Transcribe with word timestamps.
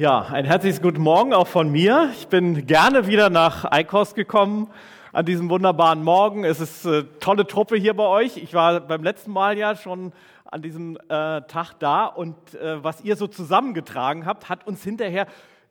Ja, 0.00 0.22
ein 0.22 0.46
herzliches 0.46 0.80
Guten 0.80 1.02
Morgen 1.02 1.34
auch 1.34 1.46
von 1.46 1.70
mir. 1.70 2.08
Ich 2.14 2.28
bin 2.28 2.66
gerne 2.66 3.06
wieder 3.06 3.28
nach 3.28 3.70
Eikos 3.70 4.14
gekommen 4.14 4.70
an 5.12 5.26
diesem 5.26 5.50
wunderbaren 5.50 6.02
Morgen. 6.02 6.42
Es 6.42 6.58
ist 6.58 6.86
eine 6.86 7.18
tolle 7.18 7.46
Truppe 7.46 7.76
hier 7.76 7.92
bei 7.92 8.06
euch. 8.06 8.38
Ich 8.38 8.54
war 8.54 8.80
beim 8.80 9.04
letzten 9.04 9.30
Mal 9.30 9.58
ja 9.58 9.76
schon 9.76 10.14
an 10.46 10.62
diesem 10.62 10.96
äh, 10.96 11.42
Tag 11.42 11.74
da 11.80 12.06
und 12.06 12.54
äh, 12.54 12.82
was 12.82 13.02
ihr 13.02 13.14
so 13.14 13.26
zusammengetragen 13.26 14.24
habt, 14.24 14.48
hat 14.48 14.66
uns 14.66 14.82
hinterher, 14.82 15.26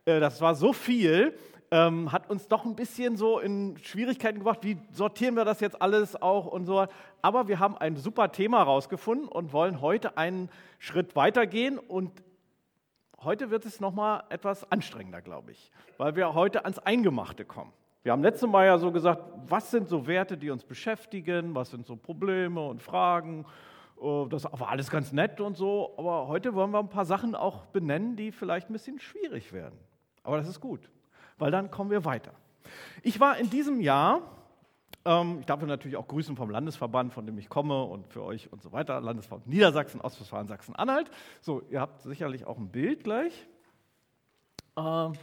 äh, 0.05 0.19
das 0.19 0.41
war 0.41 0.53
so 0.53 0.73
viel, 0.73 1.33
ähm, 1.71 2.11
hat 2.11 2.29
uns 2.29 2.47
doch 2.47 2.65
ein 2.65 2.75
bisschen 2.75 3.17
so 3.17 3.39
in 3.39 3.79
Schwierigkeiten 3.81 4.37
gebracht. 4.37 4.59
Wie 4.61 4.77
sortieren 4.91 5.37
wir 5.37 5.43
das 5.43 5.59
jetzt 5.59 5.81
alles 5.81 6.15
auch 6.21 6.45
und 6.45 6.67
so. 6.67 6.85
Aber 7.23 7.47
wir 7.47 7.57
haben 7.57 7.75
ein 7.79 7.97
super 7.97 8.31
Thema 8.31 8.61
rausgefunden 8.61 9.27
und 9.27 9.53
wollen 9.53 9.81
heute 9.81 10.19
einen 10.19 10.49
Schritt 10.77 11.15
weitergehen 11.15 11.79
und 11.79 12.11
heute 13.23 13.49
wird 13.49 13.65
es 13.65 13.79
nochmal 13.79 14.23
etwas 14.29 14.69
anstrengender, 14.71 15.21
glaube 15.21 15.51
ich, 15.51 15.71
weil 15.97 16.15
wir 16.15 16.33
heute 16.33 16.63
ans 16.65 16.79
Eingemachte 16.79 17.45
kommen. 17.45 17.73
Wir 18.03 18.13
haben 18.13 18.23
letztes 18.23 18.49
Mal 18.49 18.65
ja 18.65 18.77
so 18.77 18.91
gesagt, 18.91 19.23
was 19.47 19.71
sind 19.71 19.89
so 19.89 20.07
Werte, 20.07 20.37
die 20.37 20.49
uns 20.49 20.63
beschäftigen, 20.63 21.53
was 21.53 21.71
sind 21.71 21.85
so 21.85 21.95
Probleme 21.95 22.65
und 22.65 22.81
Fragen. 22.81 23.45
Oh, 23.97 24.27
das 24.29 24.45
war 24.45 24.69
alles 24.69 24.89
ganz 24.89 25.11
nett 25.11 25.41
und 25.41 25.57
so, 25.57 25.93
aber 25.97 26.27
heute 26.29 26.53
wollen 26.53 26.71
wir 26.71 26.79
ein 26.79 26.89
paar 26.89 27.03
Sachen 27.03 27.35
auch 27.35 27.65
benennen, 27.65 28.15
die 28.15 28.31
vielleicht 28.31 28.69
ein 28.69 28.73
bisschen 28.73 28.99
schwierig 28.99 29.51
werden. 29.51 29.77
Aber 30.23 30.37
das 30.37 30.47
ist 30.47 30.61
gut, 30.61 30.89
weil 31.37 31.51
dann 31.51 31.69
kommen 31.69 31.91
wir 31.91 32.05
weiter. 32.05 32.31
Ich 33.03 33.19
war 33.19 33.37
in 33.37 33.49
diesem 33.49 33.81
Jahr, 33.81 34.21
ich 35.39 35.45
darf 35.45 35.61
natürlich 35.61 35.97
auch 35.97 36.07
grüßen 36.07 36.35
vom 36.35 36.49
Landesverband, 36.49 37.13
von 37.13 37.25
dem 37.25 37.37
ich 37.39 37.49
komme 37.49 37.83
und 37.83 38.07
für 38.09 38.21
euch 38.21 38.51
und 38.51 38.61
so 38.61 38.71
weiter, 38.71 38.99
Landesverband 39.01 39.47
Niedersachsen, 39.47 40.01
Ostwestfalen, 40.01 40.47
Sachsen-Anhalt. 40.47 41.09
So, 41.41 41.63
ihr 41.69 41.79
habt 41.81 42.01
sicherlich 42.01 42.45
auch 42.45 42.57
ein 42.57 42.69
Bild 42.69 43.03
gleich. 43.03 43.47
Ähm, 44.77 45.13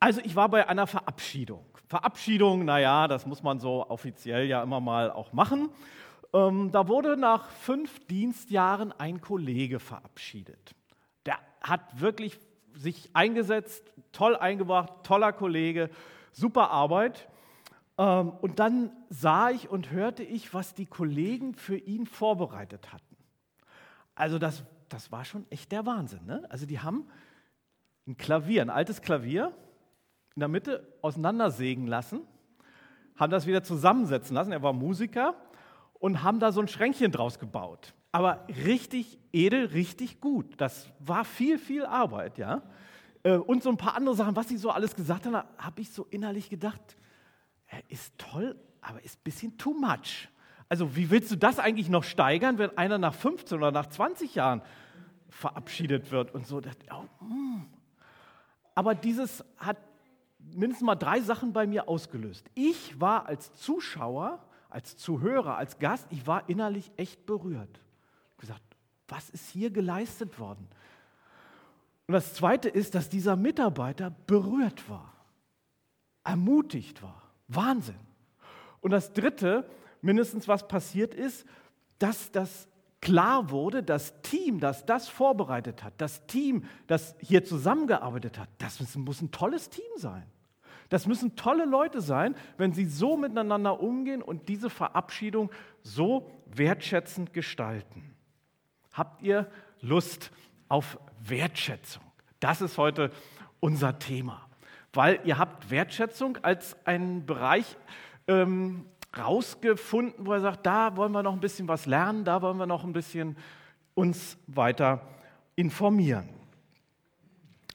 also 0.00 0.20
ich 0.22 0.36
war 0.36 0.48
bei 0.48 0.68
einer 0.68 0.86
Verabschiedung. 0.86 1.64
Verabschiedung, 1.86 2.64
naja, 2.64 3.08
das 3.08 3.24
muss 3.24 3.42
man 3.42 3.60
so 3.60 3.88
offiziell 3.88 4.46
ja 4.46 4.62
immer 4.62 4.80
mal 4.80 5.10
auch 5.10 5.32
machen. 5.32 5.70
Ähm, 6.34 6.70
da 6.70 6.86
wurde 6.88 7.16
nach 7.16 7.48
fünf 7.50 8.06
Dienstjahren 8.06 8.92
ein 8.92 9.20
Kollege 9.20 9.80
verabschiedet. 9.80 10.74
Der 11.24 11.38
hat 11.62 12.00
wirklich 12.00 12.38
sich 12.74 13.10
eingesetzt, 13.14 13.90
toll 14.12 14.36
eingebracht, 14.36 14.92
toller 15.02 15.32
Kollege, 15.32 15.88
super 16.32 16.70
Arbeit. 16.70 17.28
Ähm, 17.98 18.30
und 18.40 18.58
dann 18.60 18.90
sah 19.10 19.50
ich 19.50 19.68
und 19.68 19.90
hörte 19.90 20.22
ich, 20.22 20.54
was 20.54 20.74
die 20.74 20.86
Kollegen 20.86 21.54
für 21.54 21.76
ihn 21.76 22.06
vorbereitet 22.06 22.92
hatten. 22.92 23.16
Also 24.14 24.38
das, 24.38 24.64
das 24.88 25.12
war 25.12 25.24
schon 25.24 25.46
echt 25.50 25.72
der 25.72 25.84
Wahnsinn. 25.84 26.24
Ne? 26.24 26.46
Also 26.48 26.64
die 26.64 26.80
haben 26.80 27.08
ein 28.06 28.16
Klavier, 28.16 28.62
ein 28.62 28.70
altes 28.70 29.02
Klavier, 29.02 29.52
in 30.34 30.40
der 30.40 30.48
Mitte 30.48 30.86
auseinandersägen 31.02 31.86
lassen, 31.88 32.20
haben 33.16 33.30
das 33.30 33.46
wieder 33.46 33.64
zusammensetzen 33.64 34.34
lassen. 34.34 34.52
Er 34.52 34.62
war 34.62 34.72
Musiker 34.72 35.34
und 35.94 36.22
haben 36.22 36.38
da 36.38 36.52
so 36.52 36.60
ein 36.60 36.68
Schränkchen 36.68 37.10
draus 37.10 37.40
gebaut. 37.40 37.92
Aber 38.12 38.46
richtig 38.64 39.18
edel, 39.32 39.66
richtig 39.66 40.20
gut. 40.20 40.54
Das 40.58 40.88
war 41.00 41.24
viel, 41.24 41.58
viel 41.58 41.84
Arbeit, 41.84 42.38
ja. 42.38 42.62
Äh, 43.24 43.36
und 43.36 43.62
so 43.64 43.70
ein 43.70 43.76
paar 43.76 43.96
andere 43.96 44.14
Sachen, 44.14 44.36
was 44.36 44.48
sie 44.48 44.56
so 44.56 44.70
alles 44.70 44.94
gesagt 44.94 45.26
haben, 45.26 45.34
habe 45.34 45.80
ich 45.80 45.90
so 45.90 46.06
innerlich 46.10 46.48
gedacht, 46.48 46.96
ist 47.88 48.16
toll, 48.18 48.56
aber 48.80 49.02
ist 49.04 49.18
ein 49.18 49.24
bisschen 49.24 49.58
too 49.58 49.74
much. 49.74 50.28
Also 50.68 50.96
wie 50.96 51.10
willst 51.10 51.30
du 51.30 51.36
das 51.36 51.58
eigentlich 51.58 51.88
noch 51.88 52.04
steigern, 52.04 52.58
wenn 52.58 52.76
einer 52.76 52.98
nach 52.98 53.14
15 53.14 53.58
oder 53.58 53.70
nach 53.70 53.86
20 53.86 54.34
Jahren 54.34 54.62
verabschiedet 55.28 56.10
wird 56.10 56.34
und 56.34 56.46
so. 56.46 56.60
Oh, 56.90 57.24
mm. 57.24 57.66
Aber 58.74 58.94
dieses 58.94 59.44
hat 59.56 59.76
mindestens 60.38 60.86
mal 60.86 60.94
drei 60.94 61.20
Sachen 61.20 61.52
bei 61.52 61.66
mir 61.66 61.88
ausgelöst. 61.88 62.48
Ich 62.54 63.00
war 63.00 63.26
als 63.26 63.54
Zuschauer, 63.54 64.44
als 64.68 64.96
Zuhörer, 64.96 65.56
als 65.56 65.78
Gast, 65.78 66.06
ich 66.10 66.26
war 66.26 66.48
innerlich 66.48 66.90
echt 66.96 67.26
berührt. 67.26 67.70
Ich 67.70 68.32
habe 68.32 68.40
gesagt, 68.40 68.62
was 69.08 69.30
ist 69.30 69.48
hier 69.50 69.70
geleistet 69.70 70.38
worden? 70.38 70.68
Und 72.06 72.14
das 72.14 72.34
Zweite 72.34 72.68
ist, 72.68 72.94
dass 72.94 73.08
dieser 73.08 73.36
Mitarbeiter 73.36 74.10
berührt 74.26 74.88
war, 74.88 75.12
ermutigt 76.24 77.02
war. 77.02 77.22
Wahnsinn. 77.48 77.98
Und 78.80 78.92
das 78.92 79.12
Dritte, 79.12 79.68
mindestens 80.02 80.46
was 80.46 80.68
passiert 80.68 81.14
ist, 81.14 81.46
dass 81.98 82.30
das 82.30 82.68
klar 83.00 83.50
wurde, 83.50 83.82
das 83.82 84.20
Team, 84.22 84.60
das 84.60 84.86
das 84.86 85.08
vorbereitet 85.08 85.82
hat, 85.82 85.94
das 85.98 86.26
Team, 86.26 86.64
das 86.86 87.16
hier 87.20 87.44
zusammengearbeitet 87.44 88.38
hat, 88.38 88.48
das 88.58 88.80
muss 88.96 89.20
ein 89.20 89.30
tolles 89.30 89.70
Team 89.70 89.90
sein. 89.96 90.24
Das 90.88 91.06
müssen 91.06 91.36
tolle 91.36 91.66
Leute 91.66 92.00
sein, 92.00 92.34
wenn 92.56 92.72
sie 92.72 92.86
so 92.86 93.16
miteinander 93.16 93.80
umgehen 93.80 94.22
und 94.22 94.48
diese 94.48 94.70
Verabschiedung 94.70 95.50
so 95.82 96.30
wertschätzend 96.46 97.34
gestalten. 97.34 98.14
Habt 98.92 99.22
ihr 99.22 99.50
Lust 99.80 100.30
auf 100.68 100.98
Wertschätzung? 101.20 102.02
Das 102.40 102.62
ist 102.62 102.78
heute 102.78 103.10
unser 103.60 103.98
Thema 103.98 104.47
weil 104.92 105.20
ihr 105.24 105.38
habt 105.38 105.70
Wertschätzung 105.70 106.38
als 106.42 106.76
einen 106.86 107.26
Bereich 107.26 107.76
ähm, 108.26 108.86
rausgefunden, 109.16 110.26
wo 110.26 110.32
er 110.32 110.40
sagt, 110.40 110.66
da 110.66 110.96
wollen 110.96 111.12
wir 111.12 111.22
noch 111.22 111.32
ein 111.32 111.40
bisschen 111.40 111.68
was 111.68 111.86
lernen, 111.86 112.24
da 112.24 112.42
wollen 112.42 112.58
wir 112.58 112.66
noch 112.66 112.84
ein 112.84 112.92
bisschen 112.92 113.36
uns 113.94 114.38
weiter 114.46 115.00
informieren. 115.56 116.28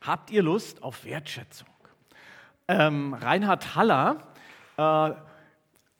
Habt 0.01 0.31
ihr 0.31 0.43
Lust 0.43 0.83
auf 0.83 1.05
Wertschätzung? 1.05 1.67
Ähm, 2.67 3.13
Reinhard 3.13 3.75
Haller 3.75 4.17
äh, 4.77 5.11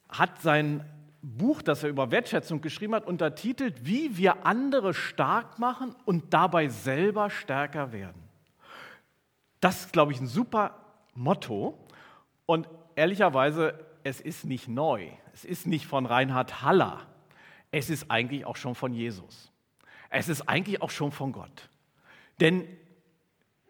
hat 0.10 0.42
sein 0.42 0.86
Buch, 1.22 1.62
das 1.62 1.84
er 1.84 1.90
über 1.90 2.12
Wertschätzung 2.12 2.62
geschrieben 2.62 2.96
hat, 2.96 3.06
untertitelt, 3.06 3.86
wie 3.86 4.18
wir 4.18 4.46
andere 4.46 4.94
stark 4.94 5.58
machen 5.58 5.96
und 6.06 6.34
dabei 6.34 6.68
selber 6.68 7.30
stärker 7.30 7.94
werden. 7.94 8.22
Das 9.62 9.86
ist, 9.86 9.94
glaube 9.94 10.12
ich, 10.12 10.20
ein 10.20 10.28
super 10.28 10.83
Motto. 11.16 11.78
Und 12.46 12.68
ehrlicherweise, 12.96 13.80
es 14.04 14.22
ist 14.22 14.46
nicht 14.46 14.68
neu. 14.68 15.08
Es 15.34 15.46
ist 15.46 15.68
nicht 15.68 15.86
von 15.88 16.06
Reinhard 16.06 16.62
Haller. 16.62 17.02
Es 17.72 17.90
ist 17.90 18.12
eigentlich 18.12 18.46
auch 18.46 18.56
schon 18.56 18.76
von 18.76 18.94
Jesus. 18.94 19.52
Es 20.10 20.30
ist 20.30 20.48
eigentlich 20.48 20.82
auch 20.82 20.92
schon 20.92 21.12
von 21.12 21.32
Gott. 21.32 21.70
Denn 22.40 22.68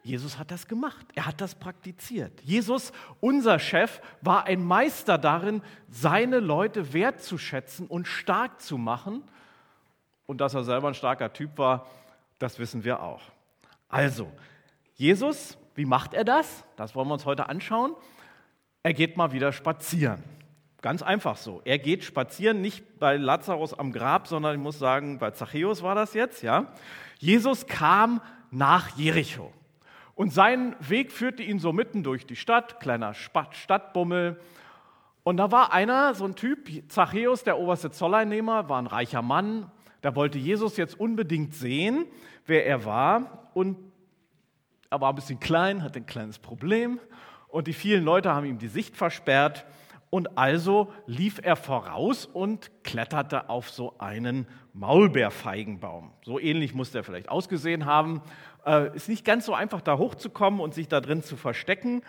Jesus 0.04 0.38
hat 0.38 0.52
das 0.52 0.68
gemacht. 0.68 1.06
Er 1.16 1.26
hat 1.26 1.40
das 1.40 1.56
praktiziert. 1.56 2.42
Jesus, 2.42 2.92
unser 3.22 3.58
Chef, 3.58 4.02
war 4.22 4.46
ein 4.46 4.64
Meister 4.64 5.18
darin, 5.18 5.62
seine 5.90 6.40
Leute 6.40 6.92
wertzuschätzen 6.92 7.88
und 7.88 8.06
stark 8.06 8.62
zu 8.62 8.78
machen. 8.78 9.24
Und 10.26 10.42
dass 10.42 10.54
er 10.54 10.64
selber 10.66 10.90
ein 10.90 10.94
starker 10.94 11.32
Typ 11.32 11.58
war, 11.58 11.88
das 12.40 12.60
wissen 12.60 12.84
wir 12.84 13.02
auch. 13.02 13.22
Also, 13.88 14.30
Jesus 14.96 15.58
wie 15.76 15.86
macht 15.86 16.14
er 16.14 16.24
das? 16.24 16.64
Das 16.76 16.96
wollen 16.96 17.08
wir 17.08 17.14
uns 17.14 17.26
heute 17.26 17.50
anschauen. 17.50 17.96
Er 18.84 18.94
geht 18.94 19.18
mal 19.18 19.32
wieder 19.32 19.52
spazieren. 19.52 20.24
Ganz 20.82 21.02
einfach 21.02 21.38
so. 21.38 21.62
Er 21.64 21.80
geht 21.80 22.04
spazieren, 22.04 22.60
nicht 22.62 23.00
bei 23.00 23.16
Lazarus 23.16 23.74
am 23.74 23.94
Grab, 23.94 24.28
sondern 24.28 24.56
ich 24.56 24.62
muss 24.62 24.78
sagen, 24.78 25.18
bei 25.18 25.32
Zachäus 25.32 25.82
war 25.82 25.96
das 25.96 26.14
jetzt, 26.14 26.44
ja. 26.44 26.74
Jesus 27.20 27.68
kam 27.68 28.22
nach 28.52 28.98
Jericho. 28.98 29.54
Und 30.16 30.34
sein 30.34 30.76
Weg 30.80 31.12
führte 31.12 31.42
ihn 31.42 31.60
so 31.60 31.72
mitten 31.72 32.04
durch 32.04 32.26
die 32.26 32.36
Stadt, 32.36 32.82
kleiner 32.82 33.14
Stadtbummel. 33.14 34.40
Und 35.24 35.38
da 35.38 35.52
war 35.52 35.72
einer, 35.72 36.14
so 36.14 36.26
ein 36.26 36.36
Typ, 36.36 36.70
Zachäus, 36.92 37.44
der 37.44 37.58
oberste 37.58 37.90
Zolleinnehmer, 37.90 38.68
war 38.68 38.82
ein 38.82 38.88
reicher 38.88 39.22
Mann. 39.22 39.72
Der 40.04 40.18
wollte 40.18 40.38
Jesus 40.38 40.76
jetzt 40.76 41.00
unbedingt 41.00 41.56
sehen, 41.56 42.06
wer 42.46 42.66
er 42.66 42.84
war. 42.84 43.50
Und 43.54 43.78
er 44.94 45.02
war 45.02 45.12
ein 45.12 45.16
bisschen 45.16 45.40
klein, 45.40 45.82
hatte 45.82 46.00
ein 46.00 46.06
kleines 46.06 46.38
Problem 46.38 47.00
und 47.48 47.66
die 47.66 47.74
vielen 47.74 48.04
Leute 48.04 48.32
haben 48.32 48.46
ihm 48.46 48.60
die 48.60 48.68
Sicht 48.68 48.96
versperrt. 48.96 49.66
Und 50.12 50.38
also 50.38 50.94
lief 51.08 51.40
er 51.42 51.56
voraus 51.56 52.28
und 52.28 52.70
kletterte 52.84 53.50
auf 53.50 53.72
so 53.72 53.96
einen 53.98 54.48
Maulbeerfeigenbaum. 54.74 56.12
So 56.22 56.40
ähnlich 56.40 56.76
muss 56.76 56.92
der 56.92 57.04
vielleicht 57.04 57.30
ausgesehen 57.30 57.88
haben. 57.88 58.22
Äh, 58.64 58.96
ist 58.96 59.10
nicht 59.10 59.26
ganz 59.26 59.48
so 59.48 59.56
einfach, 59.56 59.82
da 59.82 59.98
hochzukommen 59.98 60.60
und 60.60 60.76
sich 60.76 60.88
da 60.88 61.02
drin 61.02 61.24
zu 61.24 61.36
verstecken, 61.36 62.04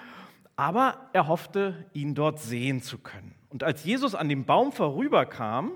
aber 0.57 1.09
er 1.15 1.27
hoffte, 1.27 1.87
ihn 1.95 2.15
dort 2.15 2.39
sehen 2.39 2.83
zu 2.83 2.99
können. 2.99 3.35
Und 3.49 3.65
als 3.65 3.83
Jesus 3.85 4.15
an 4.15 4.29
dem 4.29 4.45
Baum 4.45 4.73
vorüberkam, 4.73 5.73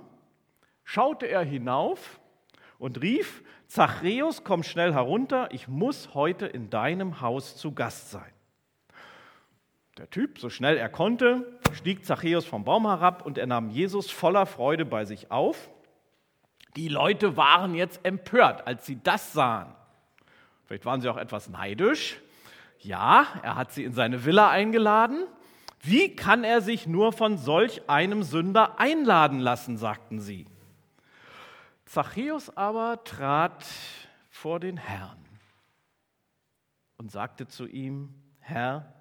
schaute 0.84 1.24
er 1.24 1.42
hinauf 1.42 2.20
und 2.78 3.02
rief, 3.02 3.42
Zachäus, 3.66 4.44
komm 4.44 4.62
schnell 4.62 4.92
herunter, 4.92 5.48
ich 5.52 5.68
muss 5.68 6.14
heute 6.14 6.46
in 6.46 6.70
deinem 6.70 7.20
Haus 7.20 7.56
zu 7.56 7.72
Gast 7.72 8.10
sein. 8.10 8.32
Der 9.98 10.08
Typ, 10.10 10.38
so 10.38 10.48
schnell 10.48 10.76
er 10.76 10.88
konnte, 10.88 11.60
stieg 11.74 12.06
Zachäus 12.06 12.44
vom 12.44 12.64
Baum 12.64 12.86
herab 12.86 13.26
und 13.26 13.36
er 13.36 13.46
nahm 13.46 13.68
Jesus 13.68 14.10
voller 14.10 14.46
Freude 14.46 14.84
bei 14.84 15.04
sich 15.04 15.30
auf. 15.30 15.70
Die 16.76 16.88
Leute 16.88 17.36
waren 17.36 17.74
jetzt 17.74 18.04
empört, 18.04 18.66
als 18.66 18.86
sie 18.86 19.02
das 19.02 19.32
sahen. 19.32 19.74
Vielleicht 20.64 20.84
waren 20.84 21.00
sie 21.00 21.08
auch 21.08 21.16
etwas 21.16 21.48
neidisch. 21.48 22.20
Ja, 22.78 23.26
er 23.42 23.56
hat 23.56 23.72
sie 23.72 23.82
in 23.82 23.92
seine 23.92 24.24
Villa 24.24 24.50
eingeladen. 24.50 25.26
Wie 25.80 26.14
kann 26.14 26.44
er 26.44 26.60
sich 26.60 26.86
nur 26.86 27.12
von 27.12 27.36
solch 27.36 27.88
einem 27.88 28.22
Sünder 28.22 28.78
einladen 28.78 29.40
lassen, 29.40 29.76
sagten 29.76 30.20
sie. 30.20 30.46
Zachäus 31.88 32.54
aber 32.54 33.02
trat 33.02 33.64
vor 34.28 34.60
den 34.60 34.76
Herrn 34.76 35.24
und 36.98 37.10
sagte 37.10 37.48
zu 37.48 37.66
ihm, 37.66 38.12
Herr, 38.40 38.92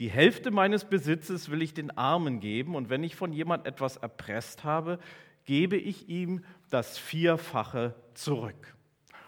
die 0.00 0.10
Hälfte 0.10 0.50
meines 0.50 0.84
Besitzes 0.84 1.48
will 1.48 1.62
ich 1.62 1.74
den 1.74 1.96
Armen 1.96 2.40
geben, 2.40 2.74
und 2.74 2.90
wenn 2.90 3.04
ich 3.04 3.14
von 3.14 3.32
jemand 3.32 3.66
etwas 3.66 3.96
erpresst 3.96 4.64
habe, 4.64 4.98
gebe 5.44 5.76
ich 5.76 6.08
ihm 6.08 6.44
das 6.70 6.98
Vierfache 6.98 7.94
zurück. 8.14 8.74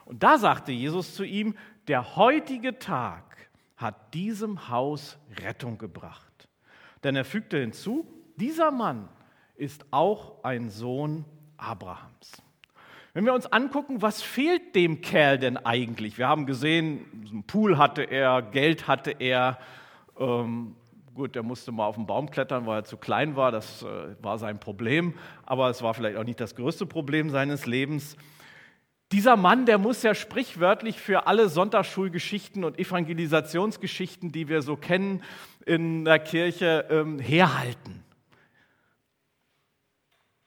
Und 0.05 0.25
da 0.25 0.37
sagte 0.37 0.73
Jesus 0.73 1.15
zu 1.15 1.23
ihm, 1.23 1.55
der 1.87 2.17
heutige 2.17 2.81
Tag 2.81 3.49
hat 3.77 4.15
diesem 4.15 4.69
Haus 4.69 5.17
Rettung 5.39 5.79
gebracht. 5.79 6.49
Denn 7.05 7.15
er 7.15 7.25
fügte 7.25 7.59
hinzu, 7.61 8.05
dieser 8.35 8.73
Mann 8.73 9.09
ist 9.55 9.87
auch 9.93 10.43
ein 10.43 10.71
Sohn 10.71 11.25
Abrahams. 11.57 12.43
Wenn 13.17 13.25
wir 13.25 13.33
uns 13.33 13.47
angucken, 13.47 14.03
was 14.03 14.21
fehlt 14.21 14.75
dem 14.75 15.01
Kerl 15.01 15.39
denn 15.39 15.57
eigentlich? 15.57 16.19
Wir 16.19 16.29
haben 16.29 16.45
gesehen, 16.45 17.07
einen 17.31 17.45
Pool 17.45 17.79
hatte 17.79 18.03
er, 18.03 18.43
Geld 18.43 18.89
hatte 18.89 19.11
er. 19.11 19.59
Ähm, 20.19 20.77
gut, 21.15 21.35
der 21.35 21.43
musste 21.43 21.73
mal 21.73 21.87
auf 21.87 21.95
den 21.95 22.05
Baum 22.05 22.31
klettern, 22.31 22.67
weil 22.67 22.81
er 22.81 22.85
zu 22.85 22.99
klein 22.99 23.35
war. 23.35 23.53
Das 23.53 23.83
äh, 23.83 23.87
war 24.21 24.37
sein 24.37 24.61
Problem. 24.61 25.15
Aber 25.47 25.71
es 25.71 25.81
war 25.81 25.95
vielleicht 25.95 26.19
auch 26.19 26.25
nicht 26.25 26.41
das 26.41 26.57
größte 26.57 26.85
Problem 26.85 27.31
seines 27.31 27.65
Lebens. 27.65 28.19
Dieser 29.13 29.39
Mann, 29.39 29.65
der 29.65 29.79
muss 29.79 30.03
ja 30.03 30.15
sprichwörtlich 30.15 31.01
für 31.01 31.27
alle 31.27 31.49
Sonntagsschulgeschichten 31.49 32.65
und 32.65 32.79
Evangelisationsgeschichten, 32.79 34.31
die 34.31 34.51
wir 34.51 34.61
so 34.61 34.77
kennen 34.77 35.23
in 35.65 36.05
der 36.05 36.19
Kirche, 36.19 36.85
ähm, 36.91 37.19
herhalten. 37.19 38.05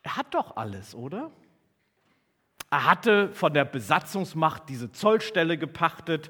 Er 0.03 0.17
hat 0.17 0.35
doch 0.35 0.55
alles, 0.55 0.93
oder? 0.93 1.31
Er 2.71 2.85
hatte 2.85 3.29
von 3.33 3.53
der 3.53 3.65
Besatzungsmacht 3.65 4.69
diese 4.69 4.91
Zollstelle 4.91 5.57
gepachtet 5.57 6.29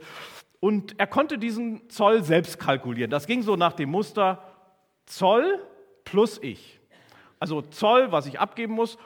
und 0.60 1.00
er 1.00 1.08
konnte 1.08 1.38
diesen 1.38 1.90
Zoll 1.90 2.24
selbst 2.24 2.60
kalkulieren. 2.60 3.12
Das 3.12 3.28
ging 3.28 3.42
so 3.42 3.56
nach 3.56 3.74
dem 3.74 3.90
Muster 3.90 4.44
Zoll 5.06 5.60
plus 6.06 6.42
ich. 6.42 6.80
Also 7.40 7.62
Zoll, 7.62 8.12
was 8.12 8.26
ich 8.26 8.40
abgeben 8.40 8.74
muss, 8.74 8.98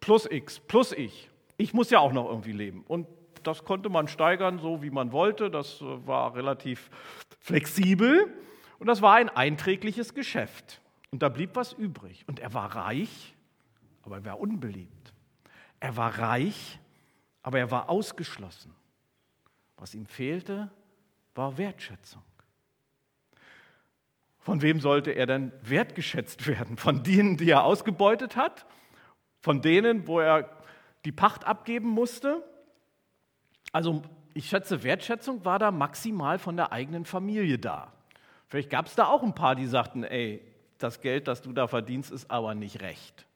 plus 0.00 0.26
x, 0.30 0.60
plus 0.60 0.92
ich. 0.92 1.30
Ich 1.56 1.74
muss 1.74 1.90
ja 1.90 2.00
auch 2.00 2.12
noch 2.12 2.28
irgendwie 2.28 2.52
leben. 2.52 2.84
Und 2.88 3.06
das 3.42 3.64
konnte 3.64 3.88
man 3.88 4.08
steigern, 4.08 4.58
so 4.58 4.82
wie 4.82 4.90
man 4.90 5.12
wollte. 5.12 5.50
Das 5.50 5.80
äh, 5.80 6.06
war 6.06 6.34
relativ 6.34 6.90
flexibel. 7.40 8.32
Und 8.78 8.86
das 8.86 9.02
war 9.02 9.14
ein 9.14 9.28
einträgliches 9.28 10.14
Geschäft. 10.14 10.80
Und 11.10 11.22
da 11.22 11.28
blieb 11.28 11.50
was 11.54 11.72
übrig. 11.72 12.24
Und 12.26 12.40
er 12.40 12.54
war 12.54 12.74
reich, 12.74 13.34
aber 14.02 14.16
er 14.16 14.24
war 14.24 14.40
unbeliebt. 14.40 15.12
Er 15.78 15.96
war 15.96 16.18
reich, 16.18 16.78
aber 17.42 17.58
er 17.58 17.70
war 17.70 17.88
ausgeschlossen. 17.88 18.74
Was 19.76 19.94
ihm 19.94 20.06
fehlte, 20.06 20.70
war 21.34 21.58
Wertschätzung. 21.58 22.22
Von 24.38 24.60
wem 24.60 24.80
sollte 24.80 25.12
er 25.12 25.26
denn 25.26 25.52
wertgeschätzt 25.62 26.46
werden? 26.46 26.76
Von 26.76 27.02
denen, 27.02 27.36
die 27.36 27.50
er 27.50 27.64
ausgebeutet 27.64 28.36
hat? 28.36 28.66
Von 29.40 29.60
denen, 29.60 30.06
wo 30.06 30.20
er 30.20 30.48
die 31.04 31.12
Pacht 31.12 31.44
abgeben 31.44 31.88
musste? 31.88 32.44
Also 33.72 34.02
ich 34.34 34.48
schätze, 34.48 34.82
Wertschätzung 34.82 35.44
war 35.44 35.58
da 35.58 35.70
maximal 35.70 36.38
von 36.38 36.56
der 36.56 36.72
eigenen 36.72 37.04
Familie 37.04 37.58
da. 37.58 37.92
Vielleicht 38.48 38.70
gab 38.70 38.86
es 38.86 38.94
da 38.94 39.06
auch 39.06 39.22
ein 39.22 39.34
paar, 39.34 39.54
die 39.54 39.66
sagten, 39.66 40.04
ey, 40.04 40.42
das 40.78 41.00
Geld, 41.00 41.28
das 41.28 41.42
du 41.42 41.52
da 41.52 41.68
verdienst, 41.68 42.10
ist 42.10 42.30
aber 42.30 42.54
nicht 42.54 42.82
recht. 42.82 43.26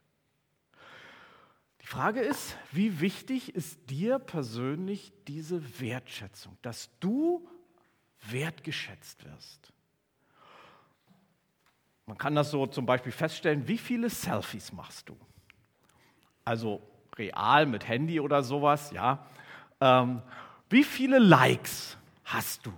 Die 1.86 1.92
Frage 1.92 2.18
ist, 2.18 2.56
wie 2.72 3.00
wichtig 3.00 3.54
ist 3.54 3.78
dir 3.90 4.18
persönlich 4.18 5.12
diese 5.28 5.80
Wertschätzung, 5.80 6.58
dass 6.60 6.90
du 6.98 7.48
wertgeschätzt 8.28 9.24
wirst? 9.24 9.72
Man 12.06 12.18
kann 12.18 12.34
das 12.34 12.50
so 12.50 12.66
zum 12.66 12.86
Beispiel 12.86 13.12
feststellen, 13.12 13.68
wie 13.68 13.78
viele 13.78 14.10
Selfies 14.10 14.72
machst 14.72 15.08
du? 15.10 15.16
Also 16.44 16.82
real 17.16 17.66
mit 17.66 17.86
Handy 17.86 18.18
oder 18.18 18.42
sowas, 18.42 18.90
ja. 18.90 19.24
Ähm, 19.80 20.22
wie 20.68 20.82
viele 20.82 21.20
Likes 21.20 21.96
hast 22.24 22.66
du? 22.66 22.72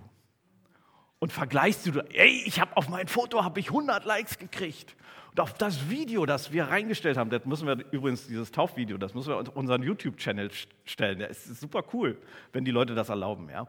Und 1.17 1.33
vergleichst 1.33 1.87
du, 1.87 1.99
ey, 2.13 2.43
ich 2.45 2.59
habe 2.59 2.77
auf 2.77 2.89
mein 2.89 3.07
Foto 3.07 3.43
habe 3.43 3.59
ich 3.59 3.69
100 3.69 4.05
Likes 4.05 4.37
gekriegt. 4.37 4.95
Auf 5.39 5.53
das 5.53 5.89
Video, 5.89 6.25
das 6.25 6.51
wir 6.51 6.65
reingestellt 6.65 7.17
haben, 7.17 7.29
das 7.29 7.45
müssen 7.45 7.67
wir 7.67 7.85
übrigens, 7.91 8.27
dieses 8.27 8.51
Taufvideo, 8.51 8.97
das 8.97 9.13
müssen 9.13 9.29
wir 9.29 9.37
auf 9.37 9.55
unseren 9.55 9.83
YouTube-Channel 9.83 10.51
stellen. 10.85 11.19
Das 11.19 11.47
ist 11.47 11.61
super 11.61 11.83
cool, 11.93 12.17
wenn 12.51 12.65
die 12.65 12.71
Leute 12.71 12.93
das 12.93 13.09
erlauben. 13.09 13.49
Ja, 13.49 13.67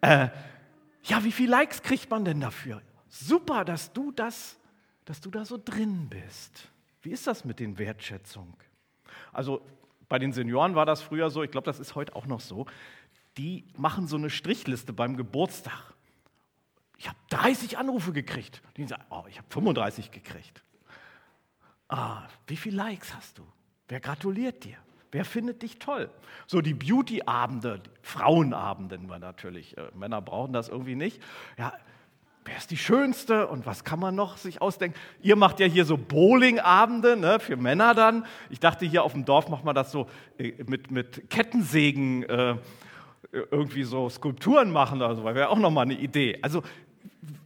äh, 0.00 0.28
ja 1.02 1.24
wie 1.24 1.32
viele 1.32 1.50
Likes 1.50 1.82
kriegt 1.82 2.08
man 2.10 2.24
denn 2.24 2.40
dafür? 2.40 2.82
Super, 3.08 3.64
dass 3.64 3.92
du, 3.92 4.12
das, 4.12 4.58
dass 5.04 5.20
du 5.20 5.30
da 5.30 5.44
so 5.44 5.60
drin 5.62 6.08
bist. 6.08 6.68
Wie 7.02 7.10
ist 7.10 7.26
das 7.26 7.44
mit 7.44 7.58
den 7.58 7.78
Wertschätzung? 7.78 8.56
Also 9.32 9.62
bei 10.08 10.18
den 10.18 10.32
Senioren 10.32 10.74
war 10.74 10.86
das 10.86 11.02
früher 11.02 11.30
so, 11.30 11.42
ich 11.42 11.50
glaube, 11.50 11.64
das 11.64 11.80
ist 11.80 11.94
heute 11.94 12.14
auch 12.14 12.26
noch 12.26 12.40
so. 12.40 12.66
Die 13.36 13.64
machen 13.76 14.06
so 14.06 14.16
eine 14.16 14.30
Strichliste 14.30 14.92
beim 14.92 15.16
Geburtstag. 15.16 15.94
Ich 16.96 17.08
habe 17.08 17.18
30 17.30 17.78
Anrufe 17.78 18.12
gekriegt. 18.12 18.62
Die 18.76 18.86
sagen, 18.86 19.04
oh, 19.10 19.24
ich 19.28 19.38
habe 19.38 19.46
35 19.50 20.10
gekriegt. 20.10 20.62
Ah, 21.88 22.22
wie 22.46 22.56
viele 22.56 22.76
Likes 22.76 23.14
hast 23.14 23.38
du? 23.38 23.42
Wer 23.88 24.00
gratuliert 24.00 24.64
dir? 24.64 24.76
Wer 25.10 25.24
findet 25.24 25.62
dich 25.62 25.78
toll? 25.78 26.10
So 26.46 26.60
die 26.60 26.74
Beauty-Abende, 26.74 27.80
Frauenabende 28.02 28.98
natürlich. 29.18 29.76
Äh, 29.78 29.88
Männer 29.94 30.20
brauchen 30.20 30.52
das 30.52 30.68
irgendwie 30.68 30.96
nicht. 30.96 31.22
Ja, 31.56 31.72
wer 32.44 32.58
ist 32.58 32.70
die 32.70 32.76
Schönste 32.76 33.46
und 33.48 33.64
was 33.64 33.84
kann 33.84 33.98
man 33.98 34.14
noch 34.14 34.36
sich 34.36 34.60
ausdenken? 34.60 34.98
Ihr 35.22 35.36
macht 35.36 35.60
ja 35.60 35.66
hier 35.66 35.86
so 35.86 35.96
Bowling-Abende 35.96 37.16
ne, 37.16 37.40
für 37.40 37.56
Männer 37.56 37.94
dann. 37.94 38.26
Ich 38.50 38.60
dachte, 38.60 38.84
hier 38.84 39.02
auf 39.02 39.12
dem 39.12 39.24
Dorf 39.24 39.48
macht 39.48 39.64
man 39.64 39.74
das 39.74 39.90
so 39.90 40.10
äh, 40.36 40.52
mit, 40.66 40.90
mit 40.90 41.30
Kettensägen. 41.30 42.24
Äh, 42.24 42.56
irgendwie 43.30 43.82
so 43.82 44.08
Skulpturen 44.08 44.70
machen 44.70 45.02
oder 45.02 45.14
so, 45.14 45.24
wäre 45.24 45.50
auch 45.50 45.58
nochmal 45.58 45.84
eine 45.84 45.98
Idee. 45.98 46.38
Also 46.42 46.62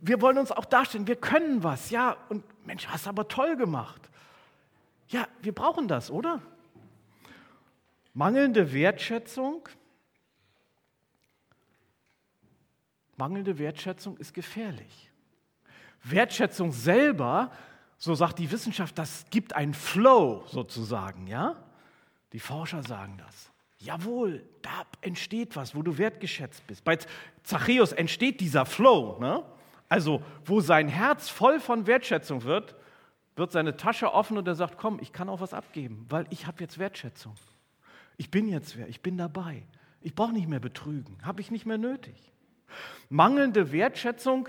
wir 0.00 0.20
wollen 0.20 0.38
uns 0.38 0.52
auch 0.52 0.64
darstellen, 0.64 1.06
wir 1.06 1.16
können 1.16 1.64
was, 1.64 1.90
ja, 1.90 2.16
und 2.28 2.44
Mensch, 2.66 2.86
hast 2.86 3.08
aber 3.08 3.26
toll 3.26 3.56
gemacht. 3.56 4.10
Ja, 5.12 5.28
wir 5.42 5.52
brauchen 5.54 5.88
das, 5.88 6.10
oder? 6.10 6.40
Mangelnde 8.14 8.72
Wertschätzung, 8.72 9.68
mangelnde 13.16 13.58
Wertschätzung 13.58 14.16
ist 14.16 14.32
gefährlich. 14.32 15.10
Wertschätzung 16.02 16.72
selber, 16.72 17.52
so 17.98 18.14
sagt 18.14 18.38
die 18.38 18.50
Wissenschaft, 18.50 18.98
das 18.98 19.26
gibt 19.30 19.54
einen 19.54 19.74
Flow 19.74 20.44
sozusagen, 20.46 21.26
ja? 21.26 21.62
Die 22.32 22.40
Forscher 22.40 22.82
sagen 22.82 23.18
das. 23.18 23.50
Jawohl, 23.78 24.42
da 24.62 24.86
entsteht 25.02 25.56
was, 25.56 25.74
wo 25.74 25.82
du 25.82 25.98
wertgeschätzt 25.98 26.66
bist. 26.66 26.84
Bei 26.84 26.96
Zachäus 27.42 27.92
entsteht 27.92 28.40
dieser 28.40 28.64
Flow. 28.64 29.18
Ne? 29.20 29.44
Also, 29.88 30.22
wo 30.44 30.60
sein 30.60 30.88
Herz 30.88 31.28
voll 31.28 31.60
von 31.60 31.86
Wertschätzung 31.86 32.44
wird, 32.44 32.74
wird 33.36 33.52
seine 33.52 33.76
Tasche 33.76 34.12
offen 34.12 34.36
und 34.36 34.46
er 34.46 34.54
sagt, 34.54 34.78
komm, 34.78 34.98
ich 35.00 35.12
kann 35.12 35.28
auch 35.28 35.40
was 35.40 35.54
abgeben, 35.54 36.06
weil 36.08 36.26
ich 36.30 36.46
habe 36.46 36.60
jetzt 36.60 36.78
Wertschätzung. 36.78 37.34
Ich 38.16 38.30
bin 38.30 38.48
jetzt 38.48 38.76
wer, 38.76 38.88
ich 38.88 39.00
bin 39.00 39.16
dabei. 39.16 39.66
Ich 40.00 40.14
brauche 40.14 40.32
nicht 40.32 40.48
mehr 40.48 40.60
betrügen, 40.60 41.18
habe 41.22 41.40
ich 41.40 41.50
nicht 41.50 41.64
mehr 41.64 41.78
nötig. 41.78 42.32
Mangelnde 43.08 43.72
Wertschätzung, 43.72 44.48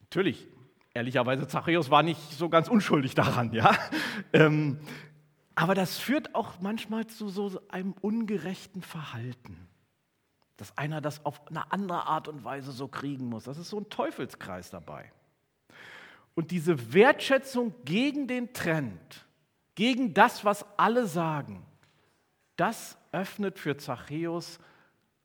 natürlich, 0.00 0.46
ehrlicherweise, 0.94 1.46
Zachäus 1.48 1.90
war 1.90 2.02
nicht 2.02 2.20
so 2.32 2.48
ganz 2.48 2.68
unschuldig 2.68 3.14
daran, 3.14 3.52
ja. 3.52 3.74
Ähm, 4.32 4.78
aber 5.54 5.74
das 5.74 5.96
führt 5.96 6.34
auch 6.34 6.60
manchmal 6.60 7.06
zu 7.06 7.28
so 7.28 7.60
einem 7.68 7.92
ungerechten 8.00 8.82
Verhalten, 8.82 9.68
dass 10.56 10.76
einer 10.76 11.00
das 11.00 11.24
auf 11.24 11.46
eine 11.48 11.72
andere 11.72 12.06
Art 12.06 12.28
und 12.28 12.44
Weise 12.44 12.72
so 12.72 12.88
kriegen 12.88 13.26
muss. 13.26 13.44
Das 13.44 13.56
ist 13.56 13.70
so 13.70 13.78
ein 13.78 13.88
Teufelskreis 13.88 14.70
dabei. 14.70 15.10
Und 16.36 16.50
diese 16.50 16.92
Wertschätzung 16.92 17.74
gegen 17.86 18.28
den 18.28 18.52
Trend, 18.52 19.26
gegen 19.74 20.12
das, 20.12 20.44
was 20.44 20.66
alle 20.78 21.06
sagen, 21.06 21.64
das 22.56 22.98
öffnet 23.10 23.58
für 23.58 23.78
Zachäus 23.78 24.58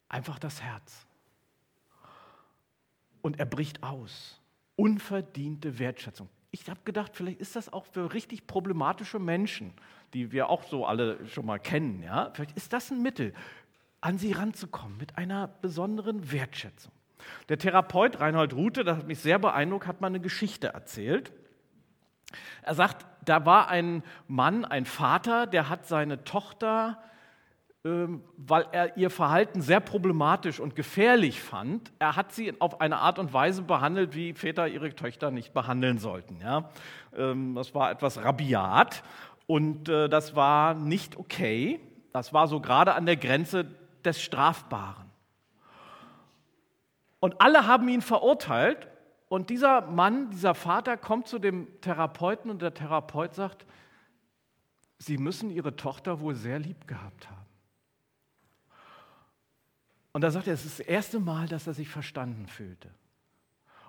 einfach 0.08 0.40
das 0.40 0.62
Herz. 0.62 1.06
Und 3.22 3.40
er 3.40 3.46
bricht 3.46 3.84
aus. 3.84 4.40
Unverdiente 4.78 5.80
Wertschätzung. 5.80 6.30
Ich 6.50 6.70
habe 6.70 6.80
gedacht, 6.86 7.12
vielleicht 7.14 7.42
ist 7.42 7.58
das 7.58 7.72
auch 7.72 7.86
für 7.86 8.14
richtig 8.14 8.48
problematische 8.48 9.20
Menschen, 9.20 9.74
die 10.14 10.32
wir 10.32 10.50
auch 10.50 10.64
so 10.64 10.86
alle 10.86 11.28
schon 11.28 11.46
mal 11.46 11.60
kennen. 11.60 12.02
Ja? 12.04 12.32
Vielleicht 12.34 12.56
ist 12.56 12.72
das 12.72 12.90
ein 12.90 13.02
Mittel, 13.02 13.34
an 14.00 14.18
sie 14.18 14.32
ranzukommen 14.32 14.98
mit 14.98 15.18
einer 15.18 15.48
besonderen 15.48 16.32
Wertschätzung. 16.32 16.94
Der 17.50 17.58
Therapeut 17.58 18.20
Reinhold 18.20 18.54
Rute, 18.54 18.84
das 18.84 18.98
hat 18.98 19.08
mich 19.08 19.20
sehr 19.20 19.40
beeindruckt, 19.40 19.88
hat 19.88 20.02
mal 20.02 20.08
eine 20.08 20.20
Geschichte 20.20 20.68
erzählt. 20.68 21.32
Er 22.62 22.76
sagt, 22.76 23.06
da 23.26 23.46
war 23.46 23.70
ein 23.70 24.04
Mann, 24.28 24.66
ein 24.66 24.86
Vater, 24.86 25.48
der 25.48 25.70
hat 25.70 25.86
seine 25.86 26.24
Tochter, 26.24 26.98
ähm, 27.84 28.24
weil 28.38 28.68
er 28.72 28.96
ihr 28.98 29.10
Verhalten 29.10 29.62
sehr 29.62 29.80
problematisch 29.80 30.60
und 30.60 30.76
gefährlich 30.76 31.42
fand, 31.42 31.92
er 31.98 32.16
hat 32.16 32.32
sie 32.32 32.54
auf 32.62 32.80
eine 32.80 32.98
Art 32.98 33.18
und 33.18 33.34
Weise 33.34 33.64
behandelt, 33.64 34.16
wie 34.16 34.34
Väter 34.34 34.68
ihre 34.68 34.94
Töchter 34.96 35.32
nicht 35.32 35.54
behandeln 35.54 35.98
sollten. 35.98 36.40
Ähm, 37.18 37.56
das 37.56 37.74
war 37.74 37.92
etwas 37.92 38.24
rabiat 38.24 39.04
und 39.48 39.90
äh, 39.90 40.10
das 40.10 40.36
war 40.36 40.76
nicht 40.76 41.18
okay. 41.18 41.80
Das 42.14 42.34
war 42.34 42.48
so 42.48 42.60
gerade 42.60 42.94
an 42.94 43.06
der 43.06 43.18
Grenze 43.18 43.66
des 44.06 44.22
Strafbaren. 44.22 45.01
Und 47.22 47.40
alle 47.40 47.68
haben 47.68 47.88
ihn 47.88 48.02
verurteilt. 48.02 48.90
Und 49.30 49.50
dieser 49.50 49.82
Mann, 49.82 50.32
dieser 50.32 50.54
Vater 50.54 50.98
kommt 50.98 51.28
zu 51.28 51.40
dem 51.40 51.80
Therapeuten 51.80 52.52
und 52.52 52.62
der 52.62 52.74
Therapeut 52.74 53.34
sagt, 53.34 53.66
Sie 54.98 55.18
müssen 55.18 55.50
Ihre 55.50 55.76
Tochter 55.76 56.20
wohl 56.20 56.36
sehr 56.36 56.60
lieb 56.60 56.86
gehabt 56.88 57.30
haben. 57.30 57.46
Und 60.12 60.22
da 60.22 60.30
sagt 60.30 60.48
er, 60.48 60.54
es 60.54 60.66
ist 60.66 60.80
das 60.80 60.86
erste 60.86 61.20
Mal, 61.20 61.48
dass 61.48 61.66
er 61.66 61.74
sich 61.74 61.90
verstanden 61.90 62.46
fühlte. 62.48 62.92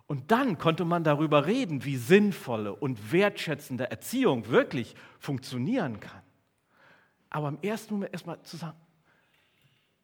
Und 0.07 0.31
dann 0.31 0.59
konnte 0.59 0.85
man 0.85 1.05
darüber 1.05 1.47
reden, 1.47 1.85
wie 1.85 1.97
sinnvolle 1.97 2.75
und 2.75 3.13
wertschätzende 3.13 3.91
Erziehung 3.91 4.49
wirklich 4.49 4.95
funktionieren 5.19 6.01
kann. 6.01 6.23
Aber 7.31 7.49
im 7.49 7.59
ersten 7.63 7.95
Moment 7.95 8.13
erstmal 8.13 8.43
zu 8.43 8.57
sagen, 8.57 8.79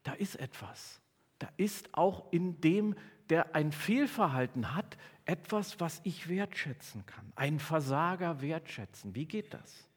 da 0.03 0.13
ist 0.15 0.37
etwas. 0.37 1.01
Da 1.39 1.49
ist 1.57 1.89
auch 1.93 2.33
in 2.33 2.61
dem, 2.61 2.97
der 3.31 3.55
ein 3.55 3.73
Fehlverhalten 3.73 4.75
hat, 4.75 4.97
etwas, 5.25 5.79
was 5.79 6.01
ich 6.05 6.29
wertschätzen 6.29 7.05
kann. 7.05 7.33
Ein 7.37 7.59
Versager 7.59 8.41
wertschätzen. 8.41 9.15
Wie 9.15 9.27
geht 9.27 9.53
das? 9.53 9.89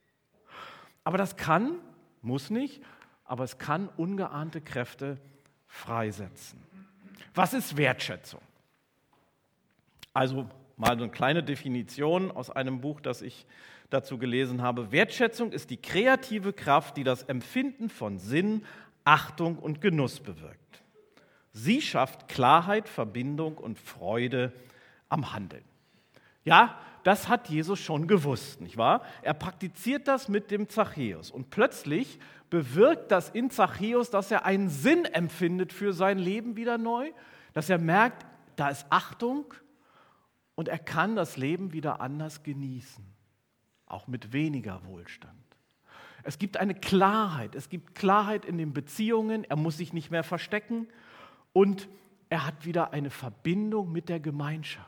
Aber 1.04 1.18
das 1.18 1.38
kann, 1.38 1.80
muss 2.22 2.50
nicht, 2.50 2.82
aber 3.24 3.44
es 3.44 3.58
kann 3.58 3.88
ungeahnte 3.98 4.62
Kräfte 4.62 5.18
freisetzen. 5.68 6.62
Was 7.34 7.54
ist 7.54 7.78
Wertschätzung? 7.78 8.42
Also 10.14 10.50
mal 10.76 10.92
eine 10.92 11.10
kleine 11.10 11.44
Definition 11.44 12.30
aus 12.30 12.50
einem 12.50 12.82
Buch, 12.82 13.00
das 13.00 13.22
ich 13.22 13.46
dazu 13.90 14.18
gelesen 14.18 14.62
habe. 14.62 14.92
Wertschätzung 14.92 15.52
ist 15.52 15.70
die 15.70 15.78
kreative 15.78 16.54
Kraft, 16.54 16.98
die 16.98 17.04
das 17.04 17.24
Empfinden 17.24 17.90
von 17.90 18.18
Sinn, 18.18 18.66
Achtung 19.04 19.58
und 19.58 19.82
Genuss 19.82 20.20
bewirkt. 20.20 20.61
Sie 21.53 21.81
schafft 21.81 22.27
Klarheit, 22.27 22.88
Verbindung 22.88 23.58
und 23.58 23.77
Freude 23.77 24.53
am 25.10 25.34
Handeln. 25.34 25.63
Ja, 26.43 26.79
das 27.03 27.27
hat 27.27 27.50
Jesus 27.50 27.79
schon 27.79 28.08
gewusst, 28.08 28.62
nicht 28.62 28.77
wahr? 28.77 29.03
Er 29.22 29.34
praktiziert 29.34 30.08
das 30.08 30.29
mit 30.29 30.51
dem 30.51 30.70
Zachäus 30.70 31.31
und 31.31 31.50
plötzlich 31.50 32.20
bewirkt 32.50 33.12
das 33.12 33.29
in 33.29 33.50
Zachäus, 33.50 34.10
dass 34.12 34.31
er 34.31 34.46
einen 34.46 34.70
Sinn 34.70 35.05
empfindet 35.05 35.74
für 35.74 35.93
sein 35.93 36.20
Leben 36.20 36.55
wieder 36.55 36.77
neu, 36.77 37.12
dass 37.53 37.70
er 37.70 37.79
merkt, 37.79 38.25
da 38.55 38.70
ist 38.70 38.86
Achtung 38.89 39.53
und 40.55 40.67
er 40.67 40.79
kann 40.79 41.15
das 41.15 41.38
Leben 41.38 41.74
wieder 41.74 42.01
anders 42.01 42.43
genießen, 42.43 43.03
auch 43.88 44.08
mit 44.08 44.34
weniger 44.34 44.86
Wohlstand. 44.86 45.34
Es 46.24 46.38
gibt 46.38 46.58
eine 46.58 46.75
Klarheit, 46.75 47.55
es 47.55 47.70
gibt 47.70 47.96
Klarheit 47.96 48.46
in 48.46 48.58
den 48.58 48.74
Beziehungen, 48.74 49.43
er 49.43 49.55
muss 49.55 49.77
sich 49.77 49.91
nicht 49.91 50.12
mehr 50.12 50.24
verstecken 50.24 50.88
und 51.53 51.88
er 52.29 52.46
hat 52.46 52.65
wieder 52.65 52.93
eine 52.93 53.10
Verbindung 53.10 53.91
mit 53.91 54.10
der 54.10 54.20
Gemeinschaft. 54.20 54.88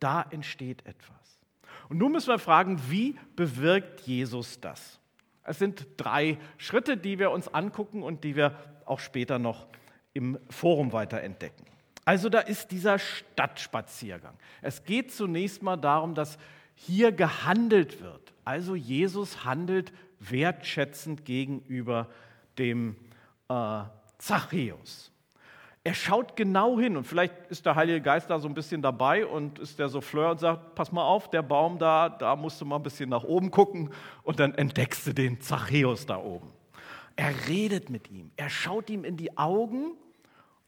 Da 0.00 0.22
entsteht 0.30 0.84
etwas. 0.84 1.40
Und 1.88 1.98
nun 1.98 2.12
müssen 2.12 2.28
wir 2.28 2.38
fragen, 2.38 2.80
wie 2.88 3.16
bewirkt 3.36 4.00
Jesus 4.00 4.60
das? 4.60 4.98
Es 5.44 5.58
sind 5.58 5.86
drei 5.96 6.38
Schritte, 6.58 6.96
die 6.96 7.18
wir 7.18 7.30
uns 7.30 7.48
angucken 7.48 8.02
und 8.02 8.24
die 8.24 8.36
wir 8.36 8.56
auch 8.84 9.00
später 9.00 9.38
noch 9.38 9.66
im 10.12 10.38
Forum 10.50 10.92
weiter 10.92 11.20
entdecken. 11.20 11.64
Also 12.04 12.28
da 12.28 12.40
ist 12.40 12.70
dieser 12.70 12.98
Stadtspaziergang. 12.98 14.34
Es 14.60 14.84
geht 14.84 15.12
zunächst 15.12 15.62
mal 15.62 15.76
darum, 15.76 16.14
dass 16.14 16.38
hier 16.74 17.12
gehandelt 17.12 18.00
wird. 18.00 18.32
Also 18.44 18.74
Jesus 18.74 19.44
handelt 19.44 19.92
wertschätzend 20.18 21.24
gegenüber 21.24 22.08
dem 22.58 22.96
äh, 23.48 23.82
Zachäus. 24.18 25.11
Er 25.84 25.94
schaut 25.94 26.36
genau 26.36 26.78
hin 26.78 26.96
und 26.96 27.06
vielleicht 27.08 27.34
ist 27.48 27.66
der 27.66 27.74
Heilige 27.74 28.00
Geist 28.00 28.30
da 28.30 28.38
so 28.38 28.46
ein 28.46 28.54
bisschen 28.54 28.82
dabei 28.82 29.26
und 29.26 29.58
ist 29.58 29.80
der 29.80 29.88
Souffleur 29.88 30.30
und 30.30 30.38
sagt, 30.38 30.76
pass 30.76 30.92
mal 30.92 31.02
auf, 31.02 31.28
der 31.28 31.42
Baum 31.42 31.78
da, 31.78 32.08
da 32.08 32.36
musst 32.36 32.60
du 32.60 32.64
mal 32.64 32.76
ein 32.76 32.84
bisschen 32.84 33.10
nach 33.10 33.24
oben 33.24 33.50
gucken 33.50 33.90
und 34.22 34.38
dann 34.38 34.54
entdeckst 34.54 35.04
du 35.08 35.12
den 35.12 35.40
Zachäus 35.40 36.06
da 36.06 36.18
oben. 36.18 36.52
Er 37.16 37.48
redet 37.48 37.90
mit 37.90 38.10
ihm, 38.12 38.30
er 38.36 38.48
schaut 38.48 38.90
ihm 38.90 39.04
in 39.04 39.16
die 39.16 39.36
Augen 39.36 39.96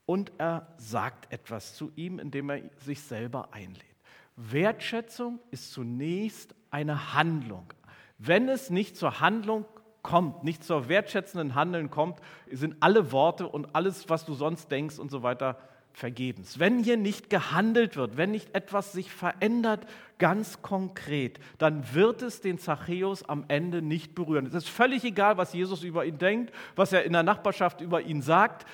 und 0.04 0.32
er 0.38 0.66
sagt 0.78 1.32
etwas 1.32 1.76
zu 1.76 1.92
ihm, 1.94 2.18
indem 2.18 2.50
er 2.50 2.62
sich 2.78 3.00
selber 3.00 3.50
einlädt. 3.52 3.84
Wertschätzung 4.34 5.38
ist 5.52 5.72
zunächst 5.72 6.56
eine 6.70 7.14
Handlung. 7.14 7.72
Wenn 8.18 8.48
es 8.48 8.68
nicht 8.68 8.96
zur 8.96 9.20
Handlung 9.20 9.64
kommt, 10.04 10.44
nicht 10.44 10.62
zur 10.62 10.88
wertschätzenden 10.88 11.56
Handeln 11.56 11.90
kommt, 11.90 12.20
sind 12.48 12.76
alle 12.78 13.10
Worte 13.10 13.48
und 13.48 13.74
alles, 13.74 14.08
was 14.08 14.24
du 14.24 14.34
sonst 14.34 14.70
denkst 14.70 15.00
und 15.00 15.10
so 15.10 15.24
weiter, 15.24 15.58
vergebens. 15.92 16.58
Wenn 16.58 16.82
hier 16.82 16.96
nicht 16.96 17.30
gehandelt 17.30 17.96
wird, 17.96 18.16
wenn 18.16 18.30
nicht 18.30 18.54
etwas 18.54 18.92
sich 18.92 19.10
verändert, 19.10 19.86
ganz 20.18 20.60
konkret, 20.60 21.40
dann 21.58 21.94
wird 21.94 22.22
es 22.22 22.40
den 22.40 22.58
Zachäus 22.58 23.28
am 23.28 23.44
Ende 23.48 23.80
nicht 23.80 24.14
berühren. 24.14 24.46
Es 24.46 24.54
ist 24.54 24.68
völlig 24.68 25.04
egal, 25.04 25.38
was 25.38 25.52
Jesus 25.54 25.82
über 25.82 26.04
ihn 26.04 26.18
denkt, 26.18 26.52
was 26.76 26.92
er 26.92 27.04
in 27.04 27.12
der 27.12 27.22
Nachbarschaft 27.22 27.80
über 27.80 28.02
ihn 28.02 28.22
sagt. 28.22 28.66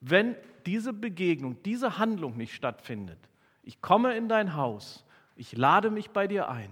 Wenn 0.00 0.36
diese 0.66 0.92
Begegnung, 0.92 1.62
diese 1.64 1.98
Handlung 1.98 2.36
nicht 2.36 2.54
stattfindet, 2.54 3.18
ich 3.62 3.80
komme 3.80 4.16
in 4.16 4.28
dein 4.28 4.54
Haus, 4.54 5.04
ich 5.36 5.56
lade 5.56 5.90
mich 5.90 6.10
bei 6.10 6.26
dir 6.26 6.48
ein, 6.48 6.70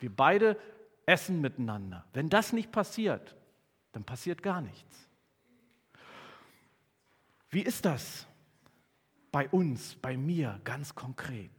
wir 0.00 0.14
beide 0.14 0.58
essen 1.06 1.40
miteinander. 1.40 2.04
Wenn 2.12 2.28
das 2.28 2.52
nicht 2.52 2.72
passiert, 2.72 3.36
dann 3.92 4.04
passiert 4.04 4.42
gar 4.42 4.60
nichts. 4.60 5.08
Wie 7.48 7.62
ist 7.62 7.84
das 7.84 8.26
bei 9.30 9.48
uns, 9.48 9.94
bei 9.94 10.16
mir 10.16 10.60
ganz 10.64 10.94
konkret? 10.94 11.50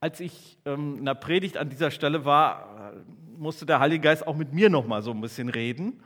Als 0.00 0.20
ich 0.20 0.58
ähm, 0.66 0.98
in 0.98 1.04
der 1.06 1.14
Predigt 1.14 1.56
an 1.56 1.70
dieser 1.70 1.90
Stelle 1.90 2.24
war, 2.24 2.92
äh, 2.92 3.38
musste 3.38 3.64
der 3.64 3.80
Heilige 3.80 4.02
Geist 4.02 4.26
auch 4.26 4.36
mit 4.36 4.52
mir 4.52 4.68
noch 4.68 4.86
mal 4.86 5.00
so 5.00 5.12
ein 5.12 5.20
bisschen 5.20 5.48
reden 5.48 6.02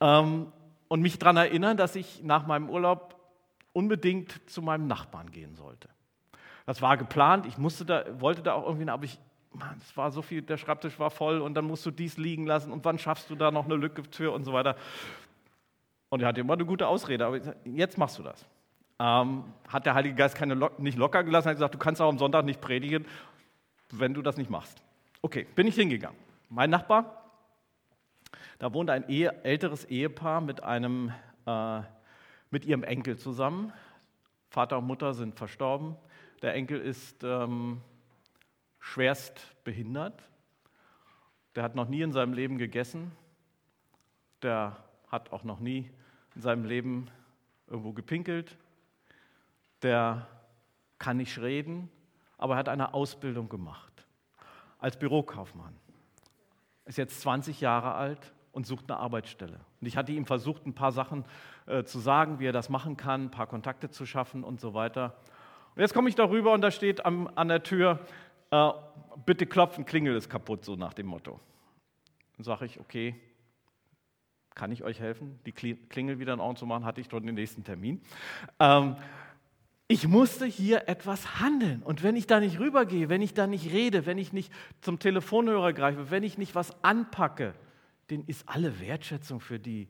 ähm, 0.00 0.52
und 0.88 1.00
mich 1.00 1.18
daran 1.18 1.38
erinnern, 1.38 1.76
dass 1.76 1.96
ich 1.96 2.22
nach 2.22 2.46
meinem 2.46 2.68
Urlaub 2.68 3.16
unbedingt 3.72 4.50
zu 4.50 4.60
meinem 4.60 4.86
Nachbarn 4.86 5.30
gehen 5.30 5.54
sollte. 5.54 5.88
Das 6.66 6.82
war 6.82 6.96
geplant, 6.96 7.46
ich 7.46 7.56
musste 7.56 7.84
da, 7.84 8.20
wollte 8.20 8.42
da 8.42 8.52
auch 8.54 8.66
irgendwie, 8.66 8.90
aber 8.90 9.04
ich 9.04 9.18
Mann, 9.52 9.76
es 9.80 9.96
war 9.96 10.10
so 10.10 10.22
viel, 10.22 10.42
der 10.42 10.56
Schreibtisch 10.56 10.98
war 10.98 11.10
voll 11.10 11.40
und 11.40 11.54
dann 11.54 11.64
musst 11.64 11.84
du 11.84 11.90
dies 11.90 12.16
liegen 12.16 12.46
lassen 12.46 12.72
und 12.72 12.84
wann 12.84 12.98
schaffst 12.98 13.30
du 13.30 13.34
da 13.34 13.50
noch 13.50 13.64
eine 13.64 13.74
Lücke 13.74 14.02
für 14.10 14.32
und 14.32 14.44
so 14.44 14.52
weiter. 14.52 14.76
Und 16.08 16.22
er 16.22 16.28
hatte 16.28 16.40
immer 16.40 16.54
eine 16.54 16.64
gute 16.64 16.86
Ausrede, 16.86 17.26
aber 17.26 17.40
jetzt 17.64 17.98
machst 17.98 18.18
du 18.18 18.22
das. 18.22 18.46
Ähm, 18.98 19.44
hat 19.66 19.86
der 19.86 19.94
Heilige 19.94 20.14
Geist 20.14 20.34
keine, 20.34 20.70
nicht 20.78 20.98
locker 20.98 21.24
gelassen, 21.24 21.48
hat 21.48 21.56
gesagt, 21.56 21.74
du 21.74 21.78
kannst 21.78 22.00
auch 22.00 22.08
am 22.08 22.18
Sonntag 22.18 22.44
nicht 22.44 22.60
predigen, 22.60 23.06
wenn 23.90 24.14
du 24.14 24.22
das 24.22 24.36
nicht 24.36 24.50
machst. 24.50 24.82
Okay, 25.22 25.46
bin 25.54 25.66
ich 25.66 25.74
hingegangen. 25.74 26.18
Mein 26.48 26.70
Nachbar, 26.70 27.32
da 28.58 28.72
wohnt 28.72 28.90
ein 28.90 29.08
Ehe, 29.08 29.42
älteres 29.44 29.84
Ehepaar 29.84 30.40
mit, 30.40 30.62
einem, 30.62 31.12
äh, 31.46 31.80
mit 32.50 32.64
ihrem 32.64 32.82
Enkel 32.82 33.16
zusammen. 33.16 33.72
Vater 34.50 34.78
und 34.78 34.86
Mutter 34.86 35.14
sind 35.14 35.36
verstorben. 35.36 35.96
Der 36.42 36.54
Enkel 36.54 36.80
ist 36.80 37.22
ähm, 37.22 37.80
schwerst 38.80 39.40
behindert. 39.64 40.22
Der 41.54 41.62
hat 41.62 41.74
noch 41.74 41.88
nie 41.88 42.02
in 42.02 42.12
seinem 42.12 42.32
Leben 42.32 42.58
gegessen. 42.58 43.12
Der 44.42 44.76
hat 45.08 45.32
auch 45.32 45.44
noch 45.44 45.60
nie 45.60 45.90
in 46.34 46.40
seinem 46.40 46.64
Leben 46.64 47.10
irgendwo 47.66 47.92
gepinkelt. 47.92 48.56
Der 49.82 50.26
kann 50.98 51.16
nicht 51.16 51.38
reden, 51.38 51.90
aber 52.36 52.54
er 52.54 52.58
hat 52.58 52.68
eine 52.68 52.94
Ausbildung 52.94 53.48
gemacht 53.48 54.06
als 54.78 54.98
Bürokaufmann. 54.98 55.76
Ist 56.84 56.98
jetzt 56.98 57.20
20 57.20 57.60
Jahre 57.60 57.94
alt 57.94 58.32
und 58.52 58.66
sucht 58.66 58.90
eine 58.90 58.98
Arbeitsstelle. 58.98 59.60
Und 59.80 59.86
ich 59.86 59.96
hatte 59.96 60.12
ihm 60.12 60.26
versucht, 60.26 60.66
ein 60.66 60.74
paar 60.74 60.92
Sachen 60.92 61.24
äh, 61.66 61.84
zu 61.84 61.98
sagen, 61.98 62.40
wie 62.40 62.46
er 62.46 62.52
das 62.52 62.68
machen 62.68 62.96
kann, 62.96 63.24
ein 63.26 63.30
paar 63.30 63.46
Kontakte 63.46 63.90
zu 63.90 64.06
schaffen 64.06 64.42
und 64.42 64.60
so 64.60 64.74
weiter. 64.74 65.16
Und 65.74 65.82
jetzt 65.82 65.94
komme 65.94 66.08
ich 66.08 66.14
darüber 66.14 66.52
und 66.52 66.62
da 66.62 66.70
steht 66.70 67.04
am, 67.06 67.30
an 67.36 67.48
der 67.48 67.62
Tür, 67.62 68.00
äh, 68.50 68.70
bitte 69.26 69.46
klopfen, 69.46 69.84
Klingel 69.84 70.16
ist 70.16 70.28
kaputt, 70.28 70.64
so 70.64 70.76
nach 70.76 70.94
dem 70.94 71.06
Motto. 71.06 71.40
Dann 72.36 72.44
sage 72.44 72.66
ich, 72.66 72.80
okay, 72.80 73.14
kann 74.54 74.72
ich 74.72 74.82
euch 74.82 75.00
helfen, 75.00 75.38
die 75.46 75.52
Klingel 75.52 76.18
wieder 76.18 76.34
in 76.34 76.40
Ordnung 76.40 76.56
zu 76.56 76.66
machen? 76.66 76.84
Hatte 76.84 77.00
ich 77.00 77.08
dort 77.08 77.24
den 77.24 77.34
nächsten 77.34 77.64
Termin. 77.64 78.02
Ähm, 78.58 78.96
ich 79.88 80.06
musste 80.06 80.46
hier 80.46 80.88
etwas 80.88 81.40
handeln. 81.40 81.82
Und 81.82 82.02
wenn 82.02 82.14
ich 82.14 82.26
da 82.26 82.38
nicht 82.38 82.60
rübergehe, 82.60 83.08
wenn 83.08 83.22
ich 83.22 83.34
da 83.34 83.46
nicht 83.46 83.72
rede, 83.72 84.06
wenn 84.06 84.18
ich 84.18 84.32
nicht 84.32 84.52
zum 84.82 84.98
Telefonhörer 84.98 85.72
greife, 85.72 86.10
wenn 86.10 86.22
ich 86.22 86.38
nicht 86.38 86.54
was 86.54 86.72
anpacke, 86.84 87.54
dann 88.08 88.24
ist 88.26 88.48
alle 88.48 88.80
Wertschätzung 88.80 89.40
für 89.40 89.58
die 89.58 89.88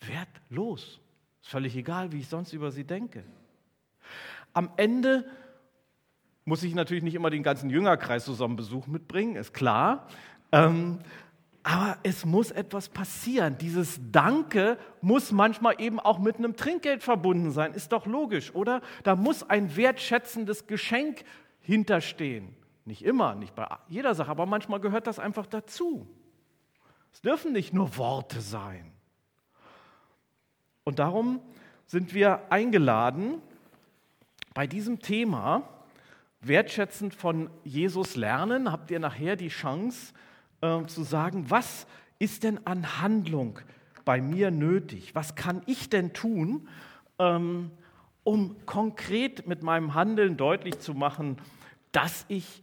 wertlos. 0.00 1.00
Ist 1.42 1.50
völlig 1.50 1.74
egal, 1.76 2.12
wie 2.12 2.20
ich 2.20 2.28
sonst 2.28 2.52
über 2.52 2.70
sie 2.70 2.84
denke. 2.84 3.24
Am 4.52 4.70
Ende 4.76 5.28
muss 6.50 6.64
ich 6.64 6.74
natürlich 6.74 7.04
nicht 7.04 7.14
immer 7.14 7.30
den 7.30 7.44
ganzen 7.44 7.70
Jüngerkreis 7.70 8.24
zusammen 8.24 8.56
Besuch 8.56 8.88
mitbringen, 8.88 9.36
ist 9.36 9.54
klar. 9.54 10.08
Ähm, 10.50 10.98
aber 11.62 11.96
es 12.02 12.24
muss 12.24 12.50
etwas 12.50 12.88
passieren. 12.88 13.56
Dieses 13.56 14.00
Danke 14.10 14.76
muss 15.00 15.30
manchmal 15.30 15.80
eben 15.80 16.00
auch 16.00 16.18
mit 16.18 16.38
einem 16.38 16.56
Trinkgeld 16.56 17.04
verbunden 17.04 17.52
sein. 17.52 17.72
Ist 17.72 17.92
doch 17.92 18.04
logisch, 18.04 18.52
oder? 18.52 18.82
Da 19.04 19.14
muss 19.14 19.48
ein 19.48 19.76
wertschätzendes 19.76 20.66
Geschenk 20.66 21.22
hinterstehen. 21.60 22.56
Nicht 22.84 23.04
immer, 23.04 23.36
nicht 23.36 23.54
bei 23.54 23.68
jeder 23.86 24.16
Sache, 24.16 24.32
aber 24.32 24.44
manchmal 24.44 24.80
gehört 24.80 25.06
das 25.06 25.20
einfach 25.20 25.46
dazu. 25.46 26.08
Es 27.12 27.20
dürfen 27.20 27.52
nicht 27.52 27.72
nur 27.72 27.96
Worte 27.96 28.40
sein. 28.40 28.90
Und 30.82 30.98
darum 30.98 31.38
sind 31.86 32.12
wir 32.12 32.50
eingeladen, 32.50 33.40
bei 34.52 34.66
diesem 34.66 34.98
Thema 34.98 35.62
wertschätzend 36.40 37.14
von 37.14 37.50
Jesus 37.64 38.16
lernen, 38.16 38.72
habt 38.72 38.90
ihr 38.90 38.98
nachher 38.98 39.36
die 39.36 39.48
Chance, 39.48 40.14
äh, 40.60 40.84
zu 40.86 41.02
sagen, 41.02 41.50
was 41.50 41.86
ist 42.18 42.44
denn 42.44 42.66
an 42.66 43.00
Handlung 43.00 43.58
bei 44.04 44.20
mir 44.20 44.50
nötig? 44.50 45.14
Was 45.14 45.34
kann 45.34 45.62
ich 45.66 45.88
denn 45.90 46.12
tun, 46.12 46.68
ähm, 47.18 47.70
um 48.24 48.64
konkret 48.66 49.46
mit 49.46 49.62
meinem 49.62 49.94
Handeln 49.94 50.36
deutlich 50.36 50.78
zu 50.80 50.94
machen, 50.94 51.38
dass 51.92 52.24
ich 52.28 52.62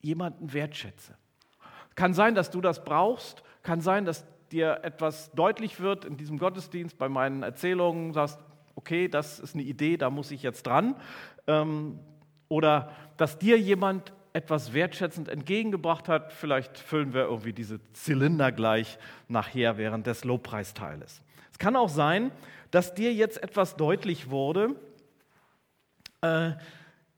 jemanden 0.00 0.52
wertschätze? 0.52 1.16
Kann 1.94 2.14
sein, 2.14 2.34
dass 2.34 2.50
du 2.50 2.60
das 2.60 2.84
brauchst, 2.84 3.42
kann 3.62 3.80
sein, 3.80 4.04
dass 4.04 4.26
dir 4.52 4.80
etwas 4.82 5.32
deutlich 5.32 5.80
wird 5.80 6.04
in 6.04 6.16
diesem 6.16 6.38
Gottesdienst, 6.38 6.98
bei 6.98 7.08
meinen 7.08 7.42
Erzählungen, 7.42 8.12
sagst, 8.12 8.38
okay, 8.74 9.08
das 9.08 9.40
ist 9.40 9.54
eine 9.54 9.64
Idee, 9.64 9.96
da 9.96 10.10
muss 10.10 10.30
ich 10.30 10.42
jetzt 10.42 10.66
dran. 10.66 10.94
Ähm, 11.46 11.98
oder 12.48 12.92
dass 13.16 13.38
dir 13.38 13.58
jemand 13.58 14.12
etwas 14.36 14.74
wertschätzend 14.74 15.30
entgegengebracht 15.30 16.08
hat. 16.08 16.30
Vielleicht 16.30 16.78
füllen 16.78 17.14
wir 17.14 17.22
irgendwie 17.22 17.54
diese 17.54 17.80
Zylinder 17.94 18.52
gleich 18.52 18.98
nachher 19.28 19.78
während 19.78 20.06
des 20.06 20.24
Lobpreisteiles. 20.24 21.22
Es 21.50 21.58
kann 21.58 21.74
auch 21.74 21.88
sein, 21.88 22.30
dass 22.70 22.94
dir 22.94 23.14
jetzt 23.14 23.42
etwas 23.42 23.76
deutlich 23.76 24.28
wurde. 24.28 24.76
Äh, 26.20 26.52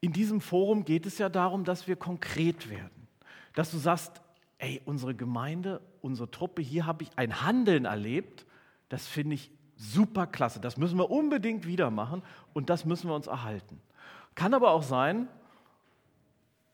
in 0.01 0.13
diesem 0.13 0.41
Forum 0.41 0.85
geht 0.85 1.07
es 1.07 1.19
ja 1.19 1.29
darum, 1.29 1.65
dass 1.65 1.89
wir 1.89 1.97
konkret 1.97 2.71
werden. 2.71 3.09
Dass 3.55 3.73
du 3.73 3.79
sagst, 3.79 4.21
ey, 4.59 4.81
unsere 4.85 5.17
Gemeinde, 5.17 5.81
unsere 6.01 6.31
Truppe, 6.31 6.63
hier 6.63 6.87
habe 6.87 7.03
ich 7.03 7.11
ein 7.17 7.43
Handeln 7.43 7.85
erlebt, 7.85 8.47
das 8.91 9.09
finde 9.09 9.35
ich 9.35 9.51
super 9.75 10.29
klasse. 10.29 10.61
Das 10.61 10.77
müssen 10.77 10.99
wir 10.99 11.11
unbedingt 11.11 11.67
wieder 11.67 11.91
machen 11.91 12.23
und 12.55 12.71
das 12.71 12.85
müssen 12.85 13.09
wir 13.09 13.17
uns 13.17 13.27
erhalten. 13.27 13.81
Kann 14.39 14.55
aber 14.55 14.71
auch 14.71 14.85
sein, 14.85 15.27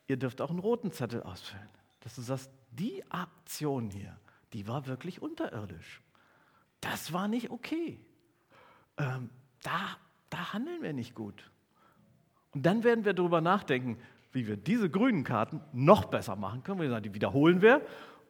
ihr 0.06 0.18
dürft 0.18 0.42
auch 0.42 0.50
einen 0.50 0.58
roten 0.58 0.92
Zettel 0.92 1.22
ausfüllen, 1.22 1.66
dass 2.00 2.14
du 2.14 2.20
sagst, 2.20 2.50
die 2.72 3.02
Aktion 3.10 3.88
hier, 3.88 4.18
die 4.52 4.68
war 4.68 4.86
wirklich 4.86 5.22
unterirdisch. 5.22 6.02
Das 6.82 7.14
war 7.14 7.26
nicht 7.26 7.48
okay. 7.48 7.98
Ähm, 8.98 9.30
da, 9.62 9.96
da 10.28 10.52
handeln 10.52 10.82
wir 10.82 10.92
nicht 10.92 11.14
gut. 11.14 11.50
Und 12.52 12.66
dann 12.66 12.84
werden 12.84 13.06
wir 13.06 13.14
darüber 13.14 13.40
nachdenken, 13.40 13.96
wie 14.32 14.46
wir 14.46 14.58
diese 14.58 14.90
grünen 14.90 15.24
Karten 15.24 15.62
noch 15.72 16.04
besser 16.04 16.36
machen 16.36 16.62
können. 16.64 16.82
Wir 16.82 16.90
sagen, 16.90 17.04
die 17.04 17.14
wiederholen 17.14 17.62
wir 17.62 17.80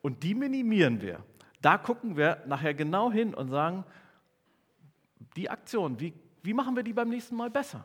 und 0.00 0.22
die 0.22 0.36
minimieren 0.36 1.02
wir. 1.02 1.24
Da 1.60 1.76
gucken 1.76 2.16
wir 2.16 2.44
nachher 2.46 2.72
genau 2.72 3.10
hin 3.10 3.34
und 3.34 3.48
sagen, 3.48 3.84
die 5.34 5.50
Aktion, 5.50 5.98
wie, 5.98 6.14
wie 6.44 6.54
machen 6.54 6.76
wir 6.76 6.84
die 6.84 6.92
beim 6.92 7.08
nächsten 7.08 7.34
Mal 7.34 7.50
besser? 7.50 7.84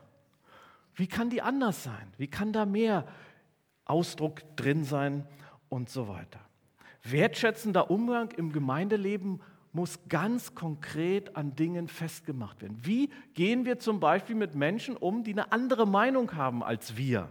Wie 0.94 1.06
kann 1.06 1.30
die 1.30 1.42
anders 1.42 1.82
sein? 1.82 2.12
Wie 2.16 2.28
kann 2.28 2.52
da 2.52 2.66
mehr 2.66 3.06
Ausdruck 3.90 4.42
drin 4.56 4.84
sein 4.84 5.26
und 5.68 5.90
so 5.90 6.08
weiter. 6.08 6.40
Wertschätzender 7.02 7.90
Umgang 7.90 8.30
im 8.32 8.52
Gemeindeleben 8.52 9.40
muss 9.72 9.98
ganz 10.08 10.54
konkret 10.54 11.36
an 11.36 11.54
Dingen 11.56 11.88
festgemacht 11.88 12.62
werden. 12.62 12.78
Wie 12.82 13.10
gehen 13.34 13.64
wir 13.64 13.78
zum 13.78 14.00
Beispiel 14.00 14.36
mit 14.36 14.54
Menschen 14.54 14.96
um, 14.96 15.22
die 15.22 15.32
eine 15.32 15.52
andere 15.52 15.86
Meinung 15.86 16.34
haben 16.34 16.62
als 16.62 16.96
wir? 16.96 17.28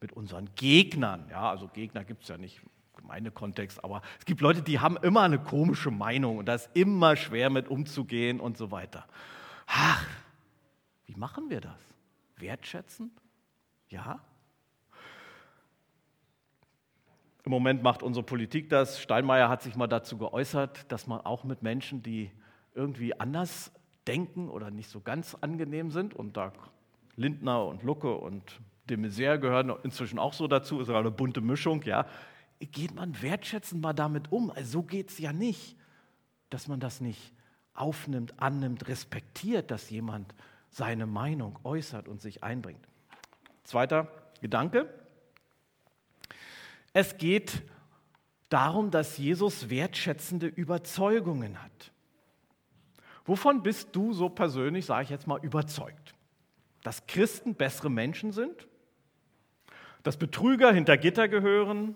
Mit 0.00 0.12
unseren 0.12 0.48
Gegnern. 0.56 1.26
Ja, 1.30 1.50
also 1.50 1.68
Gegner 1.68 2.04
gibt 2.04 2.22
es 2.22 2.28
ja 2.28 2.36
nicht 2.36 2.60
im 2.62 3.02
Gemeindekontext, 3.02 3.82
aber 3.84 4.02
es 4.18 4.24
gibt 4.24 4.40
Leute, 4.40 4.62
die 4.62 4.80
haben 4.80 4.96
immer 4.96 5.22
eine 5.22 5.38
komische 5.38 5.90
Meinung 5.90 6.38
und 6.38 6.46
da 6.46 6.54
ist 6.54 6.70
immer 6.74 7.16
schwer 7.16 7.50
mit 7.50 7.68
umzugehen 7.68 8.40
und 8.40 8.56
so 8.56 8.70
weiter. 8.70 9.06
Ach, 9.66 10.04
wie 11.06 11.14
machen 11.14 11.50
wir 11.50 11.60
das? 11.60 11.91
Wertschätzend? 12.42 13.12
Ja, 13.88 14.20
Im 17.44 17.50
Moment 17.50 17.82
macht 17.82 18.02
unsere 18.04 18.24
Politik 18.24 18.68
das. 18.68 19.00
Steinmeier 19.00 19.48
hat 19.48 19.62
sich 19.62 19.74
mal 19.74 19.88
dazu 19.88 20.16
geäußert, 20.16 20.90
dass 20.92 21.08
man 21.08 21.20
auch 21.22 21.42
mit 21.42 21.62
Menschen, 21.62 22.02
die 22.02 22.30
irgendwie 22.74 23.18
anders 23.18 23.72
denken 24.06 24.48
oder 24.48 24.70
nicht 24.70 24.88
so 24.88 25.00
ganz 25.00 25.36
angenehm 25.40 25.90
sind, 25.90 26.14
und 26.14 26.36
da 26.36 26.52
Lindner 27.16 27.66
und 27.66 27.82
Lucke 27.82 28.14
und 28.14 28.60
de 28.88 28.96
Maizière 28.96 29.38
gehören 29.38 29.72
inzwischen 29.82 30.18
auch 30.18 30.32
so 30.32 30.46
dazu, 30.46 30.80
ist 30.80 30.88
eine 30.88 31.10
bunte 31.10 31.40
Mischung, 31.40 31.82
ja, 31.82 32.06
geht 32.60 32.94
man 32.94 33.20
wertschätzend 33.20 33.82
mal 33.82 33.92
damit 33.92 34.30
um. 34.30 34.50
Also 34.50 34.80
so 34.80 34.82
geht 34.84 35.10
es 35.10 35.18
ja 35.18 35.32
nicht, 35.32 35.76
dass 36.48 36.68
man 36.68 36.78
das 36.78 37.00
nicht 37.00 37.34
aufnimmt, 37.74 38.38
annimmt, 38.40 38.86
respektiert, 38.86 39.72
dass 39.72 39.90
jemand 39.90 40.32
seine 40.72 41.06
Meinung 41.06 41.58
äußert 41.62 42.08
und 42.08 42.20
sich 42.20 42.42
einbringt. 42.42 42.88
Zweiter 43.62 44.08
Gedanke, 44.40 44.92
es 46.94 47.18
geht 47.18 47.62
darum, 48.48 48.90
dass 48.90 49.18
Jesus 49.18 49.70
wertschätzende 49.70 50.46
Überzeugungen 50.46 51.62
hat. 51.62 51.92
Wovon 53.24 53.62
bist 53.62 53.94
du 53.94 54.12
so 54.12 54.28
persönlich, 54.28 54.86
sage 54.86 55.04
ich 55.04 55.10
jetzt 55.10 55.26
mal, 55.26 55.38
überzeugt? 55.44 56.14
Dass 56.82 57.06
Christen 57.06 57.54
bessere 57.54 57.90
Menschen 57.90 58.32
sind? 58.32 58.66
Dass 60.02 60.16
Betrüger 60.16 60.72
hinter 60.72 60.96
Gitter 60.96 61.28
gehören? 61.28 61.94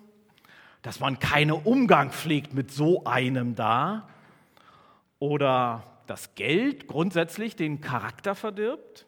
Dass 0.82 1.00
man 1.00 1.18
keinen 1.18 1.50
Umgang 1.50 2.12
pflegt 2.12 2.54
mit 2.54 2.70
so 2.70 3.04
einem 3.04 3.54
da? 3.54 4.08
Oder 5.18 5.95
dass 6.06 6.34
Geld 6.34 6.86
grundsätzlich 6.86 7.56
den 7.56 7.80
Charakter 7.80 8.34
verdirbt? 8.34 9.06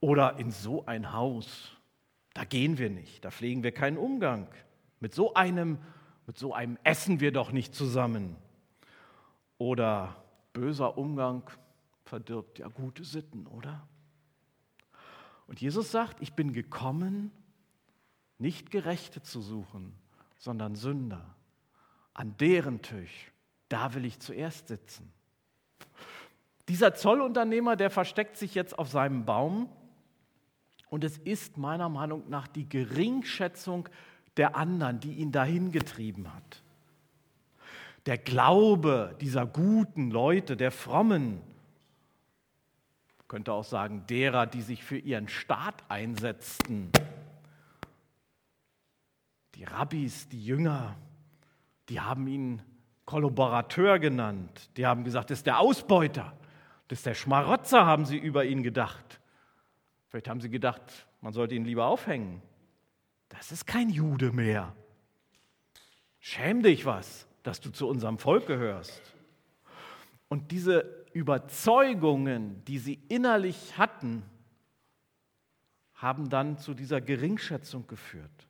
Oder 0.00 0.38
in 0.38 0.50
so 0.50 0.84
ein 0.86 1.12
Haus, 1.12 1.72
da 2.34 2.44
gehen 2.44 2.78
wir 2.78 2.90
nicht, 2.90 3.24
da 3.24 3.30
pflegen 3.30 3.62
wir 3.62 3.72
keinen 3.72 3.96
Umgang. 3.96 4.48
Mit 5.00 5.14
so 5.14 5.34
einem, 5.34 5.78
mit 6.26 6.38
so 6.38 6.52
einem 6.52 6.78
essen 6.84 7.20
wir 7.20 7.32
doch 7.32 7.52
nicht 7.52 7.74
zusammen. 7.74 8.36
Oder 9.56 10.16
böser 10.52 10.98
Umgang 10.98 11.42
verdirbt 12.04 12.58
ja 12.58 12.68
gute 12.68 13.04
Sitten, 13.04 13.46
oder? 13.46 13.86
Und 15.46 15.60
Jesus 15.60 15.90
sagt, 15.90 16.20
ich 16.20 16.34
bin 16.34 16.52
gekommen, 16.52 17.30
nicht 18.38 18.70
Gerechte 18.70 19.22
zu 19.22 19.40
suchen, 19.40 19.94
sondern 20.38 20.74
Sünder. 20.74 21.34
An 22.12 22.36
deren 22.38 22.82
Tisch, 22.82 23.32
da 23.68 23.94
will 23.94 24.04
ich 24.04 24.20
zuerst 24.20 24.68
sitzen. 24.68 25.12
Dieser 26.68 26.94
Zollunternehmer, 26.94 27.76
der 27.76 27.90
versteckt 27.90 28.36
sich 28.36 28.54
jetzt 28.54 28.78
auf 28.78 28.88
seinem 28.88 29.24
Baum 29.24 29.68
und 30.88 31.04
es 31.04 31.18
ist 31.18 31.58
meiner 31.58 31.88
Meinung 31.88 32.28
nach 32.28 32.48
die 32.48 32.68
Geringschätzung 32.68 33.88
der 34.36 34.56
anderen, 34.56 35.00
die 35.00 35.14
ihn 35.14 35.32
dahin 35.32 35.72
getrieben 35.72 36.32
hat. 36.32 36.62
Der 38.06 38.18
Glaube 38.18 39.16
dieser 39.20 39.46
guten 39.46 40.10
Leute, 40.10 40.56
der 40.56 40.70
frommen, 40.70 41.40
könnte 43.28 43.52
auch 43.52 43.64
sagen, 43.64 44.04
derer, 44.08 44.46
die 44.46 44.62
sich 44.62 44.84
für 44.84 44.98
ihren 44.98 45.28
Staat 45.28 45.82
einsetzten, 45.88 46.90
die 49.54 49.64
Rabbis, 49.64 50.28
die 50.28 50.44
Jünger, 50.44 50.96
die 51.88 52.00
haben 52.00 52.26
ihn 52.26 52.62
Kollaborateur 53.04 53.98
genannt. 53.98 54.70
Die 54.76 54.86
haben 54.86 55.04
gesagt, 55.04 55.30
das 55.30 55.38
ist 55.38 55.46
der 55.46 55.58
Ausbeuter, 55.58 56.32
das 56.88 57.00
ist 57.00 57.06
der 57.06 57.14
Schmarotzer, 57.14 57.86
haben 57.86 58.04
sie 58.04 58.16
über 58.16 58.44
ihn 58.44 58.62
gedacht. 58.62 59.20
Vielleicht 60.08 60.28
haben 60.28 60.40
sie 60.40 60.50
gedacht, 60.50 61.06
man 61.20 61.32
sollte 61.32 61.54
ihn 61.54 61.64
lieber 61.64 61.86
aufhängen 61.86 62.42
das 63.38 63.50
ist 63.50 63.66
kein 63.66 63.90
Jude 63.90 64.32
mehr. 64.32 64.74
Schäm 66.20 66.62
dich 66.62 66.86
was, 66.86 67.26
dass 67.42 67.60
du 67.60 67.70
zu 67.70 67.88
unserem 67.88 68.18
Volk 68.18 68.46
gehörst. 68.46 69.02
Und 70.28 70.50
diese 70.52 71.04
Überzeugungen, 71.12 72.64
die 72.64 72.78
sie 72.78 73.00
innerlich 73.08 73.76
hatten, 73.76 74.22
haben 75.94 76.28
dann 76.28 76.58
zu 76.58 76.74
dieser 76.74 77.00
Geringschätzung 77.00 77.86
geführt. 77.86 78.48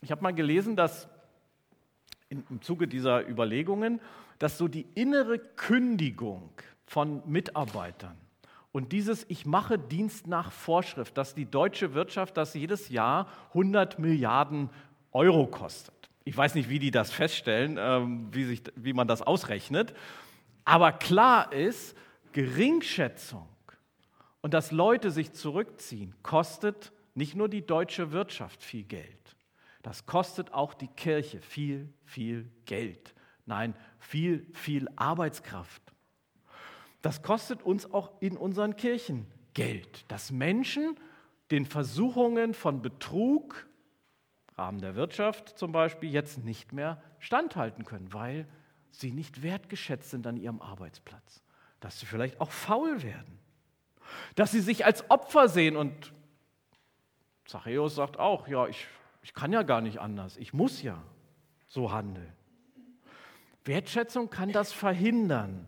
Ich 0.00 0.10
habe 0.10 0.22
mal 0.22 0.34
gelesen, 0.34 0.76
dass 0.76 1.08
im 2.28 2.62
Zuge 2.62 2.88
dieser 2.88 3.28
Überlegungen, 3.28 4.00
dass 4.38 4.58
so 4.58 4.68
die 4.68 4.86
innere 4.94 5.38
Kündigung 5.38 6.50
von 6.86 7.22
Mitarbeitern 7.26 8.16
und 8.74 8.90
dieses 8.90 9.24
Ich 9.28 9.46
mache 9.46 9.78
Dienst 9.78 10.26
nach 10.26 10.50
Vorschrift, 10.50 11.16
dass 11.16 11.32
die 11.36 11.48
deutsche 11.48 11.94
Wirtschaft 11.94 12.36
das 12.36 12.54
jedes 12.54 12.88
Jahr 12.88 13.28
100 13.50 14.00
Milliarden 14.00 14.68
Euro 15.12 15.46
kostet. 15.46 15.94
Ich 16.24 16.36
weiß 16.36 16.56
nicht, 16.56 16.68
wie 16.68 16.80
die 16.80 16.90
das 16.90 17.12
feststellen, 17.12 17.76
ähm, 17.78 18.26
wie, 18.32 18.42
sich, 18.42 18.62
wie 18.74 18.92
man 18.92 19.06
das 19.06 19.22
ausrechnet, 19.22 19.94
aber 20.64 20.90
klar 20.90 21.52
ist, 21.52 21.96
Geringschätzung 22.32 23.46
und 24.40 24.54
dass 24.54 24.72
Leute 24.72 25.12
sich 25.12 25.32
zurückziehen, 25.32 26.12
kostet 26.24 26.90
nicht 27.14 27.36
nur 27.36 27.48
die 27.48 27.64
deutsche 27.64 28.10
Wirtschaft 28.10 28.64
viel 28.64 28.82
Geld, 28.82 29.23
das 29.84 30.06
kostet 30.06 30.52
auch 30.52 30.74
die 30.74 30.88
Kirche 30.88 31.40
viel, 31.40 31.88
viel 32.04 32.50
Geld. 32.66 33.14
Nein, 33.46 33.76
viel, 34.00 34.44
viel 34.52 34.88
Arbeitskraft. 34.96 35.80
Das 37.02 37.22
kostet 37.22 37.62
uns 37.62 37.88
auch 37.92 38.10
in 38.20 38.36
unseren 38.36 38.74
Kirchen 38.74 39.26
Geld, 39.52 40.10
dass 40.10 40.32
Menschen 40.32 40.98
den 41.52 41.66
Versuchungen 41.66 42.54
von 42.54 42.82
Betrug, 42.82 43.68
Rahmen 44.56 44.80
der 44.80 44.96
Wirtschaft 44.96 45.56
zum 45.56 45.70
Beispiel, 45.70 46.10
jetzt 46.10 46.44
nicht 46.44 46.72
mehr 46.72 47.00
standhalten 47.20 47.84
können, 47.84 48.12
weil 48.12 48.48
sie 48.90 49.12
nicht 49.12 49.42
wertgeschätzt 49.42 50.10
sind 50.10 50.26
an 50.26 50.36
ihrem 50.36 50.60
Arbeitsplatz, 50.60 51.44
dass 51.78 52.00
sie 52.00 52.06
vielleicht 52.06 52.40
auch 52.40 52.50
faul 52.50 53.02
werden 53.04 53.38
dass 54.34 54.52
sie 54.52 54.60
sich 54.60 54.84
als 54.84 55.08
Opfer 55.10 55.48
sehen. 55.48 55.76
Und 55.76 56.12
Zachäus 57.46 57.94
sagt 57.94 58.18
auch, 58.18 58.48
ja, 58.48 58.66
ich, 58.66 58.86
ich 59.24 59.32
kann 59.32 59.54
ja 59.54 59.62
gar 59.62 59.80
nicht 59.80 60.02
anders, 60.02 60.36
ich 60.36 60.52
muss 60.52 60.82
ja 60.82 61.02
so 61.66 61.90
handeln. 61.90 62.30
Wertschätzung 63.64 64.28
kann 64.28 64.52
das 64.52 64.70
verhindern, 64.70 65.66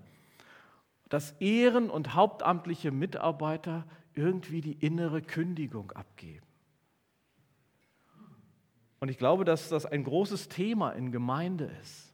dass 1.09 1.33
Ehren- 1.41 1.89
und 1.89 2.13
hauptamtliche 2.13 2.91
Mitarbeiter 2.91 3.87
irgendwie 4.13 4.61
die 4.61 4.75
innere 4.75 5.23
Kündigung 5.23 5.91
abgeben. 5.93 6.45
Und 9.01 9.09
ich 9.09 9.17
glaube, 9.17 9.47
dass 9.47 9.71
das 9.71 9.87
ein 9.87 10.05
großes 10.05 10.51
Thema 10.51 10.91
in 10.91 11.11
Gemeinde 11.11 11.65
ist. 11.81 12.13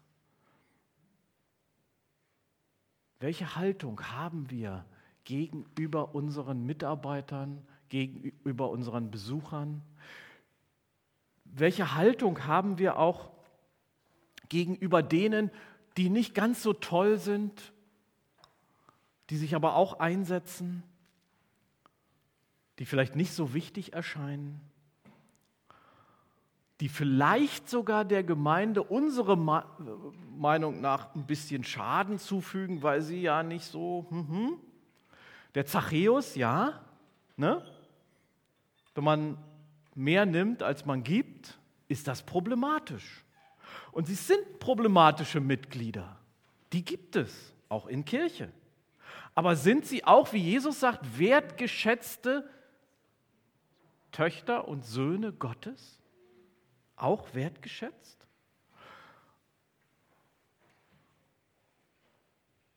Welche 3.18 3.56
Haltung 3.56 4.00
haben 4.12 4.48
wir 4.48 4.84
gegenüber 5.24 6.14
unseren 6.14 6.64
Mitarbeitern, 6.64 7.66
gegenüber 7.88 8.70
unseren 8.70 9.10
Besuchern? 9.10 9.82
Welche 11.54 11.94
Haltung 11.94 12.46
haben 12.46 12.78
wir 12.78 12.98
auch 12.98 13.30
gegenüber 14.48 15.02
denen, 15.02 15.50
die 15.98 16.08
nicht 16.08 16.34
ganz 16.34 16.62
so 16.62 16.72
toll 16.72 17.18
sind, 17.18 17.72
die 19.28 19.36
sich 19.36 19.54
aber 19.54 19.76
auch 19.76 20.00
einsetzen, 20.00 20.82
die 22.78 22.86
vielleicht 22.86 23.16
nicht 23.16 23.34
so 23.34 23.52
wichtig 23.52 23.92
erscheinen, 23.92 24.60
die 26.80 26.88
vielleicht 26.88 27.68
sogar 27.68 28.04
der 28.04 28.24
Gemeinde 28.24 28.82
unserer 28.82 29.36
Meinung 29.36 30.80
nach 30.80 31.14
ein 31.14 31.26
bisschen 31.26 31.64
Schaden 31.64 32.18
zufügen, 32.18 32.82
weil 32.82 33.02
sie 33.02 33.20
ja 33.20 33.42
nicht 33.42 33.66
so, 33.66 34.06
hm, 34.08 34.28
hm, 34.28 34.60
der 35.54 35.66
Zachäus, 35.66 36.34
ja, 36.34 36.80
ne? 37.36 37.62
wenn 38.94 39.04
man 39.04 39.38
mehr 39.94 40.26
nimmt, 40.26 40.62
als 40.62 40.84
man 40.86 41.02
gibt, 41.02 41.58
ist 41.88 42.08
das 42.08 42.22
problematisch. 42.22 43.24
Und 43.92 44.06
sie 44.06 44.14
sind 44.14 44.58
problematische 44.58 45.40
Mitglieder. 45.40 46.18
Die 46.72 46.84
gibt 46.84 47.16
es, 47.16 47.54
auch 47.68 47.86
in 47.86 48.04
Kirche. 48.04 48.50
Aber 49.34 49.56
sind 49.56 49.86
sie 49.86 50.04
auch, 50.04 50.32
wie 50.32 50.38
Jesus 50.38 50.80
sagt, 50.80 51.18
wertgeschätzte 51.18 52.48
Töchter 54.10 54.68
und 54.68 54.84
Söhne 54.84 55.32
Gottes? 55.32 56.00
Auch 56.96 57.34
wertgeschätzt? 57.34 58.26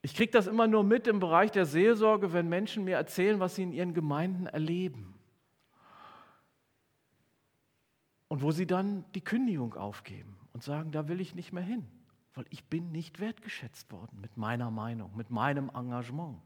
Ich 0.02 0.14
kriege 0.14 0.32
das 0.32 0.46
immer 0.46 0.68
nur 0.68 0.84
mit 0.84 1.08
im 1.08 1.20
Bereich 1.20 1.52
der 1.52 1.66
Seelsorge, 1.66 2.32
wenn 2.32 2.48
Menschen 2.48 2.84
mir 2.84 2.96
erzählen, 2.96 3.40
was 3.40 3.56
sie 3.56 3.64
in 3.64 3.74
ihren 3.74 3.96
Gemeinden 3.96 4.46
erleben. 4.46 5.15
Und 8.36 8.42
wo 8.42 8.52
sie 8.52 8.68
dann 8.68 9.06
die 9.16 9.22
Kündigung 9.22 9.76
aufgeben 9.76 10.36
und 10.52 10.62
sagen, 10.62 10.92
da 10.92 11.08
will 11.08 11.22
ich 11.22 11.36
nicht 11.36 11.54
mehr 11.54 11.64
hin, 11.64 11.88
weil 12.34 12.44
ich 12.50 12.66
bin 12.66 12.92
nicht 12.92 13.22
wertgeschätzt 13.22 13.90
worden 13.94 14.20
mit 14.20 14.36
meiner 14.36 14.70
Meinung, 14.70 15.16
mit 15.16 15.30
meinem 15.30 15.72
Engagement. 15.74 16.42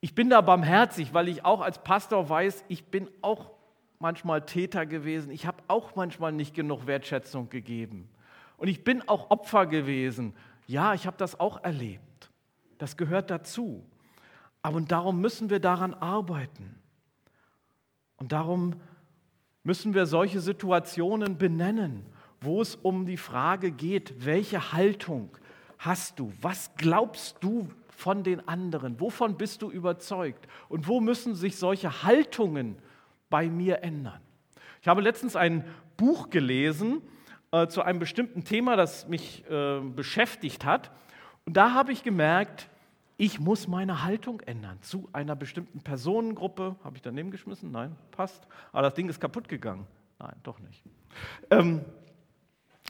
Ich 0.00 0.14
bin 0.14 0.30
da 0.30 0.40
barmherzig, 0.40 1.12
weil 1.12 1.28
ich 1.28 1.44
auch 1.44 1.60
als 1.60 1.82
Pastor 1.82 2.26
weiß, 2.26 2.64
ich 2.68 2.86
bin 2.86 3.10
auch 3.20 3.50
manchmal 3.98 4.46
Täter 4.46 4.86
gewesen. 4.86 5.30
Ich 5.30 5.44
habe 5.44 5.62
auch 5.68 5.94
manchmal 5.94 6.32
nicht 6.32 6.54
genug 6.54 6.86
Wertschätzung 6.86 7.50
gegeben. 7.50 8.08
Und 8.56 8.68
ich 8.68 8.82
bin 8.82 9.06
auch 9.06 9.30
Opfer 9.30 9.66
gewesen 9.66 10.32
ja, 10.70 10.94
ich 10.94 11.06
habe 11.06 11.16
das 11.16 11.38
auch 11.38 11.64
erlebt. 11.64 12.30
Das 12.78 12.96
gehört 12.96 13.28
dazu. 13.28 13.84
Aber 14.62 14.80
darum 14.80 15.20
müssen 15.20 15.50
wir 15.50 15.58
daran 15.58 15.92
arbeiten. 15.94 16.80
Und 18.18 18.30
darum 18.30 18.80
müssen 19.62 19.94
wir 19.94 20.06
solche 20.06 20.40
Situationen 20.40 21.36
benennen, 21.36 22.06
wo 22.40 22.62
es 22.62 22.76
um 22.76 23.06
die 23.06 23.16
Frage 23.16 23.70
geht, 23.70 24.24
welche 24.24 24.72
Haltung 24.72 25.30
hast 25.78 26.18
du? 26.18 26.32
Was 26.40 26.74
glaubst 26.76 27.36
du 27.40 27.68
von 27.88 28.22
den 28.22 28.46
anderen? 28.48 28.98
Wovon 28.98 29.36
bist 29.36 29.62
du 29.62 29.70
überzeugt? 29.70 30.46
Und 30.68 30.88
wo 30.88 31.00
müssen 31.00 31.34
sich 31.34 31.56
solche 31.56 32.02
Haltungen 32.02 32.76
bei 33.28 33.48
mir 33.48 33.82
ändern? 33.82 34.20
Ich 34.80 34.88
habe 34.88 35.02
letztens 35.02 35.36
ein 35.36 35.64
Buch 35.98 36.30
gelesen, 36.30 37.02
äh, 37.52 37.66
zu 37.66 37.82
einem 37.82 37.98
bestimmten 37.98 38.44
Thema, 38.44 38.76
das 38.76 39.06
mich 39.08 39.44
äh, 39.50 39.80
beschäftigt 39.80 40.64
hat. 40.64 40.90
Und 41.44 41.56
da 41.56 41.74
habe 41.74 41.92
ich 41.92 42.02
gemerkt, 42.02 42.69
ich 43.20 43.38
muss 43.38 43.68
meine 43.68 44.02
Haltung 44.02 44.40
ändern 44.40 44.78
zu 44.80 45.10
einer 45.12 45.36
bestimmten 45.36 45.82
Personengruppe. 45.82 46.76
Habe 46.82 46.96
ich 46.96 47.02
daneben 47.02 47.30
geschmissen? 47.30 47.70
Nein, 47.70 47.94
passt. 48.12 48.46
Aber 48.72 48.80
das 48.80 48.94
Ding 48.94 49.10
ist 49.10 49.20
kaputt 49.20 49.46
gegangen. 49.46 49.86
Nein, 50.18 50.32
doch 50.42 50.58
nicht. 50.58 50.82
Ähm, 51.50 51.84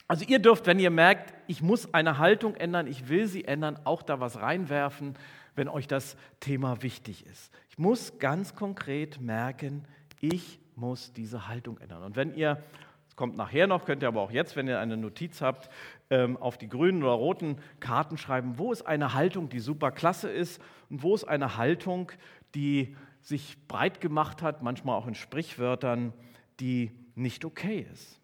also 0.06 0.24
ihr 0.24 0.38
dürft, 0.38 0.66
wenn 0.66 0.78
ihr 0.78 0.90
merkt, 0.90 1.34
ich 1.48 1.62
muss 1.62 1.92
eine 1.92 2.18
Haltung 2.18 2.54
ändern, 2.54 2.86
ich 2.86 3.08
will 3.08 3.26
sie 3.26 3.44
ändern, 3.44 3.80
auch 3.82 4.02
da 4.02 4.20
was 4.20 4.40
reinwerfen, 4.40 5.16
wenn 5.56 5.66
euch 5.68 5.88
das 5.88 6.16
Thema 6.38 6.80
wichtig 6.80 7.26
ist. 7.26 7.52
Ich 7.68 7.78
muss 7.78 8.20
ganz 8.20 8.54
konkret 8.54 9.20
merken, 9.20 9.84
ich 10.20 10.60
muss 10.76 11.12
diese 11.12 11.48
Haltung 11.48 11.78
ändern. 11.78 12.04
Und 12.04 12.14
wenn 12.14 12.34
ihr 12.34 12.62
kommt 13.16 13.36
nachher 13.36 13.66
noch, 13.66 13.84
könnt 13.84 14.02
ihr 14.02 14.08
aber 14.08 14.20
auch 14.20 14.30
jetzt, 14.30 14.54
wenn 14.54 14.68
ihr 14.68 14.78
eine 14.78 14.96
Notiz 14.96 15.42
habt, 15.42 15.70
ähm, 16.10 16.36
auf 16.36 16.58
die 16.58 16.68
grünen 16.68 17.02
oder 17.02 17.12
roten 17.12 17.56
Karten 17.78 18.18
schreiben, 18.18 18.58
wo 18.58 18.72
ist 18.72 18.82
eine 18.82 19.14
Haltung, 19.14 19.48
die 19.48 19.60
super 19.60 19.92
klasse 19.92 20.28
ist 20.28 20.60
und 20.90 21.02
wo 21.02 21.14
ist 21.14 21.24
eine 21.24 21.56
Haltung, 21.56 22.12
die 22.54 22.96
sich 23.22 23.56
breit 23.68 24.00
gemacht 24.00 24.42
hat, 24.42 24.62
manchmal 24.62 24.96
auch 24.96 25.06
in 25.06 25.14
Sprichwörtern, 25.14 26.12
die 26.58 26.90
nicht 27.14 27.44
okay 27.44 27.86
ist. 27.92 28.20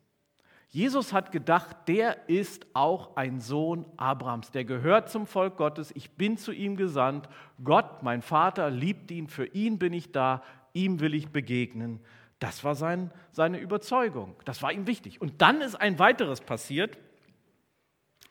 Jesus 0.68 1.12
hat 1.12 1.33
gedacht, 1.33 1.77
der 1.87 2.29
ist 2.29 2.66
auch 2.75 3.16
ein 3.16 3.40
Sohn 3.40 3.87
Abrahams, 3.96 4.51
der 4.51 4.64
gehört 4.64 5.09
zum 5.09 5.27
Volk 5.27 5.57
Gottes, 5.57 5.92
ich 5.94 6.11
bin 6.11 6.37
zu 6.37 6.53
ihm 6.53 6.77
gesandt, 6.77 7.29
Gott, 7.62 8.03
mein 8.03 8.20
Vater, 8.20 8.68
liebt 8.70 9.11
ihn, 9.11 9.29
für 9.29 9.46
ihn 9.46 9.79
bin 9.79 9.92
ich 9.92 10.12
da, 10.12 10.42
ihm 10.72 11.01
will 11.01 11.14
ich 11.14 11.29
begegnen. 11.29 12.01
Das 12.40 12.64
war 12.64 12.75
sein, 12.75 13.11
seine 13.33 13.59
Überzeugung. 13.59 14.35
Das 14.44 14.61
war 14.61 14.72
ihm 14.72 14.87
wichtig. 14.87 15.20
Und 15.22 15.40
dann 15.40 15.62
ist 15.62 15.77
ein 15.77 15.99
weiteres 15.99 16.42
passiert, 16.42 16.99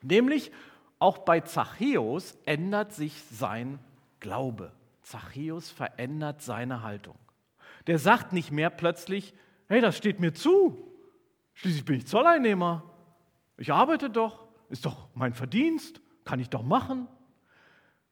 nämlich 0.05 0.51
auch 0.99 1.19
bei 1.19 1.41
Zachäus 1.41 2.37
ändert 2.45 2.93
sich 2.93 3.21
sein 3.31 3.79
Glaube. 4.19 4.71
Zachäus 5.01 5.69
verändert 5.69 6.41
seine 6.41 6.81
Haltung. 6.81 7.17
Der 7.87 7.99
sagt 7.99 8.33
nicht 8.33 8.51
mehr 8.51 8.69
plötzlich, 8.69 9.33
hey, 9.67 9.81
das 9.81 9.97
steht 9.97 10.19
mir 10.19 10.33
zu. 10.33 10.91
Schließlich 11.53 11.85
bin 11.85 11.97
ich 11.97 12.07
Zolleinnehmer. 12.07 12.83
Ich 13.57 13.71
arbeite 13.71 14.09
doch, 14.09 14.47
ist 14.69 14.85
doch 14.85 15.07
mein 15.13 15.33
Verdienst, 15.33 16.01
kann 16.23 16.39
ich 16.39 16.49
doch 16.49 16.63
machen. 16.63 17.07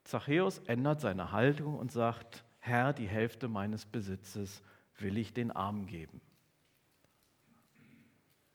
Zachäus 0.03 0.59
ändert 0.59 1.01
seine 1.01 1.31
Haltung 1.31 1.77
und 1.79 1.91
sagt, 1.91 2.43
Herr, 2.59 2.93
die 2.93 3.07
Hälfte 3.07 3.47
meines 3.47 3.85
Besitzes 3.85 4.61
will 4.99 5.17
ich 5.17 5.33
den 5.33 5.51
Armen 5.51 5.87
geben. 5.87 6.21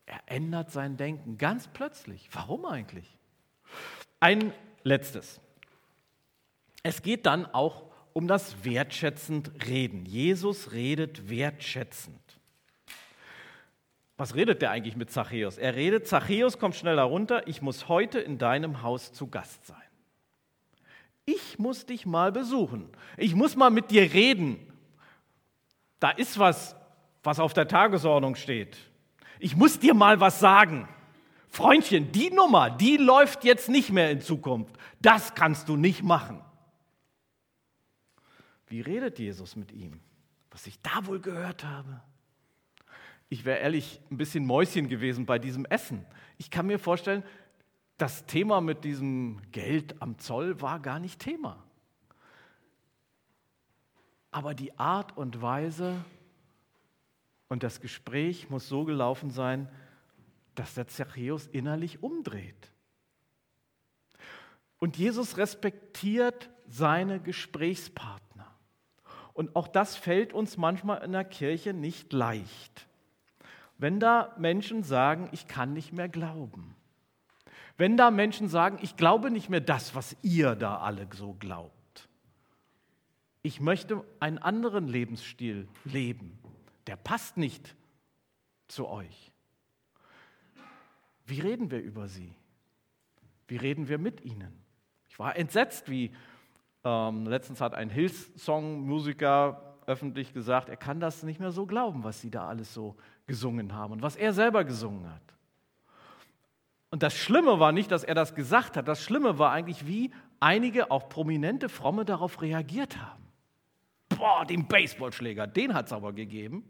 Er 0.06 0.20
ändert 0.26 0.70
sein 0.70 0.96
Denken 0.96 1.36
ganz 1.36 1.68
plötzlich. 1.68 2.30
Warum 2.32 2.64
eigentlich? 2.64 3.17
Ein 4.20 4.52
letztes. 4.82 5.40
Es 6.82 7.02
geht 7.02 7.26
dann 7.26 7.46
auch 7.46 7.84
um 8.12 8.26
das 8.26 8.64
wertschätzend 8.64 9.50
reden. 9.66 10.04
Jesus 10.04 10.72
redet 10.72 11.28
wertschätzend. 11.30 12.20
Was 14.16 14.34
redet 14.34 14.62
der 14.62 14.72
eigentlich 14.72 14.96
mit 14.96 15.12
Zachäus? 15.12 15.58
Er 15.58 15.76
redet, 15.76 16.08
Zachäus, 16.08 16.58
komm 16.58 16.72
schnell 16.72 16.96
herunter, 16.96 17.46
ich 17.46 17.62
muss 17.62 17.88
heute 17.88 18.18
in 18.18 18.36
deinem 18.36 18.82
Haus 18.82 19.12
zu 19.12 19.28
Gast 19.28 19.64
sein. 19.66 19.76
Ich 21.24 21.58
muss 21.58 21.86
dich 21.86 22.06
mal 22.06 22.32
besuchen. 22.32 22.88
Ich 23.16 23.34
muss 23.34 23.54
mal 23.54 23.70
mit 23.70 23.92
dir 23.92 24.12
reden. 24.12 24.58
Da 26.00 26.10
ist 26.10 26.38
was, 26.38 26.74
was 27.22 27.38
auf 27.38 27.52
der 27.52 27.68
Tagesordnung 27.68 28.34
steht. 28.34 28.76
Ich 29.38 29.54
muss 29.54 29.78
dir 29.78 29.94
mal 29.94 30.18
was 30.18 30.40
sagen. 30.40 30.88
Freundchen, 31.48 32.12
die 32.12 32.30
Nummer, 32.30 32.70
die 32.70 32.96
läuft 32.96 33.44
jetzt 33.44 33.68
nicht 33.68 33.90
mehr 33.90 34.10
in 34.10 34.20
Zukunft. 34.20 34.76
Das 35.00 35.34
kannst 35.34 35.68
du 35.68 35.76
nicht 35.76 36.02
machen. 36.02 36.42
Wie 38.66 38.80
redet 38.80 39.18
Jesus 39.18 39.56
mit 39.56 39.72
ihm? 39.72 40.00
Was 40.50 40.66
ich 40.66 40.80
da 40.82 41.06
wohl 41.06 41.20
gehört 41.20 41.64
habe. 41.64 42.00
Ich 43.30 43.44
wäre 43.44 43.58
ehrlich 43.58 44.00
ein 44.10 44.16
bisschen 44.16 44.46
Mäuschen 44.46 44.88
gewesen 44.88 45.26
bei 45.26 45.38
diesem 45.38 45.64
Essen. 45.66 46.04
Ich 46.38 46.50
kann 46.50 46.66
mir 46.66 46.78
vorstellen, 46.78 47.22
das 47.96 48.26
Thema 48.26 48.60
mit 48.60 48.84
diesem 48.84 49.40
Geld 49.50 50.00
am 50.00 50.18
Zoll 50.18 50.60
war 50.60 50.80
gar 50.80 50.98
nicht 50.98 51.20
Thema. 51.20 51.62
Aber 54.30 54.54
die 54.54 54.78
Art 54.78 55.16
und 55.16 55.42
Weise 55.42 56.04
und 57.48 57.62
das 57.62 57.80
Gespräch 57.80 58.50
muss 58.50 58.68
so 58.68 58.84
gelaufen 58.84 59.30
sein, 59.30 59.68
dass 60.58 60.74
der 60.74 60.88
Zachäus 60.88 61.46
innerlich 61.46 62.02
umdreht. 62.02 62.72
Und 64.78 64.96
Jesus 64.96 65.36
respektiert 65.36 66.50
seine 66.66 67.20
Gesprächspartner. 67.20 68.46
Und 69.34 69.54
auch 69.56 69.68
das 69.68 69.96
fällt 69.96 70.32
uns 70.32 70.56
manchmal 70.56 71.02
in 71.04 71.12
der 71.12 71.24
Kirche 71.24 71.72
nicht 71.72 72.12
leicht. 72.12 72.86
Wenn 73.76 74.00
da 74.00 74.34
Menschen 74.38 74.82
sagen, 74.82 75.28
ich 75.32 75.46
kann 75.46 75.72
nicht 75.72 75.92
mehr 75.92 76.08
glauben. 76.08 76.74
Wenn 77.76 77.96
da 77.96 78.10
Menschen 78.10 78.48
sagen, 78.48 78.78
ich 78.82 78.96
glaube 78.96 79.30
nicht 79.30 79.48
mehr 79.48 79.60
das, 79.60 79.94
was 79.94 80.16
ihr 80.22 80.56
da 80.56 80.78
alle 80.78 81.06
so 81.12 81.34
glaubt. 81.34 82.08
Ich 83.42 83.60
möchte 83.60 84.04
einen 84.18 84.38
anderen 84.38 84.88
Lebensstil 84.88 85.68
leben. 85.84 86.36
Der 86.88 86.96
passt 86.96 87.36
nicht 87.36 87.76
zu 88.66 88.88
euch. 88.88 89.32
Wie 91.28 91.40
reden 91.40 91.70
wir 91.70 91.80
über 91.80 92.08
sie? 92.08 92.34
Wie 93.46 93.56
reden 93.56 93.88
wir 93.88 93.98
mit 93.98 94.24
ihnen? 94.24 94.64
Ich 95.08 95.18
war 95.18 95.36
entsetzt, 95.36 95.90
wie 95.90 96.10
ähm, 96.84 97.26
letztens 97.26 97.60
hat 97.60 97.74
ein 97.74 97.90
Hillsong-Musiker 97.90 99.76
öffentlich 99.86 100.32
gesagt, 100.32 100.68
er 100.68 100.76
kann 100.76 101.00
das 101.00 101.22
nicht 101.22 101.38
mehr 101.38 101.50
so 101.50 101.66
glauben, 101.66 102.02
was 102.02 102.20
sie 102.20 102.30
da 102.30 102.48
alles 102.48 102.72
so 102.72 102.96
gesungen 103.26 103.74
haben 103.74 103.92
und 103.92 104.02
was 104.02 104.16
er 104.16 104.32
selber 104.32 104.64
gesungen 104.64 105.10
hat. 105.12 105.22
Und 106.90 107.02
das 107.02 107.14
Schlimme 107.14 107.60
war 107.60 107.72
nicht, 107.72 107.90
dass 107.90 108.04
er 108.04 108.14
das 108.14 108.34
gesagt 108.34 108.76
hat, 108.78 108.88
das 108.88 109.02
Schlimme 109.02 109.38
war 109.38 109.52
eigentlich, 109.52 109.86
wie 109.86 110.10
einige, 110.40 110.90
auch 110.90 111.10
prominente 111.10 111.68
Fromme, 111.68 112.06
darauf 112.06 112.40
reagiert 112.40 112.98
haben. 112.98 113.24
Boah, 114.08 114.46
den 114.46 114.66
Baseballschläger, 114.66 115.46
den 115.46 115.74
hat 115.74 115.86
es 115.86 115.92
aber 115.92 116.14
gegeben. 116.14 116.64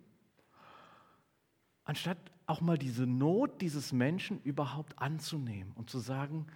Anstatt 1.85 2.19
auch 2.49 2.61
mal 2.61 2.79
diese 2.79 3.07
Not 3.07 3.61
dieses 3.61 3.93
Menschen 3.93 4.41
überhaupt 4.43 4.99
anzunehmen 4.99 5.73
und 5.77 5.91
zu 5.91 5.99
sagen, 5.99 6.47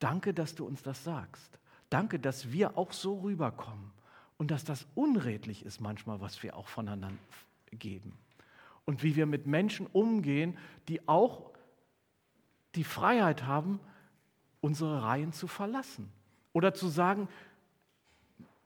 danke, 0.00 0.34
dass 0.34 0.54
du 0.54 0.66
uns 0.66 0.82
das 0.82 1.04
sagst. 1.04 1.58
Danke, 1.88 2.18
dass 2.18 2.50
wir 2.50 2.76
auch 2.76 2.92
so 2.92 3.20
rüberkommen 3.20 3.92
und 4.38 4.50
dass 4.50 4.64
das 4.64 4.86
unredlich 4.94 5.64
ist 5.64 5.80
manchmal, 5.80 6.20
was 6.20 6.42
wir 6.42 6.56
auch 6.56 6.66
voneinander 6.66 7.16
geben 7.70 8.12
und 8.84 9.04
wie 9.04 9.14
wir 9.14 9.26
mit 9.26 9.46
Menschen 9.46 9.86
umgehen, 9.86 10.58
die 10.88 11.06
auch 11.08 11.52
die 12.74 12.84
Freiheit 12.84 13.44
haben, 13.44 13.78
unsere 14.60 15.02
Reihen 15.02 15.32
zu 15.32 15.46
verlassen. 15.46 16.10
Oder 16.52 16.74
zu 16.74 16.88
sagen, 16.88 17.28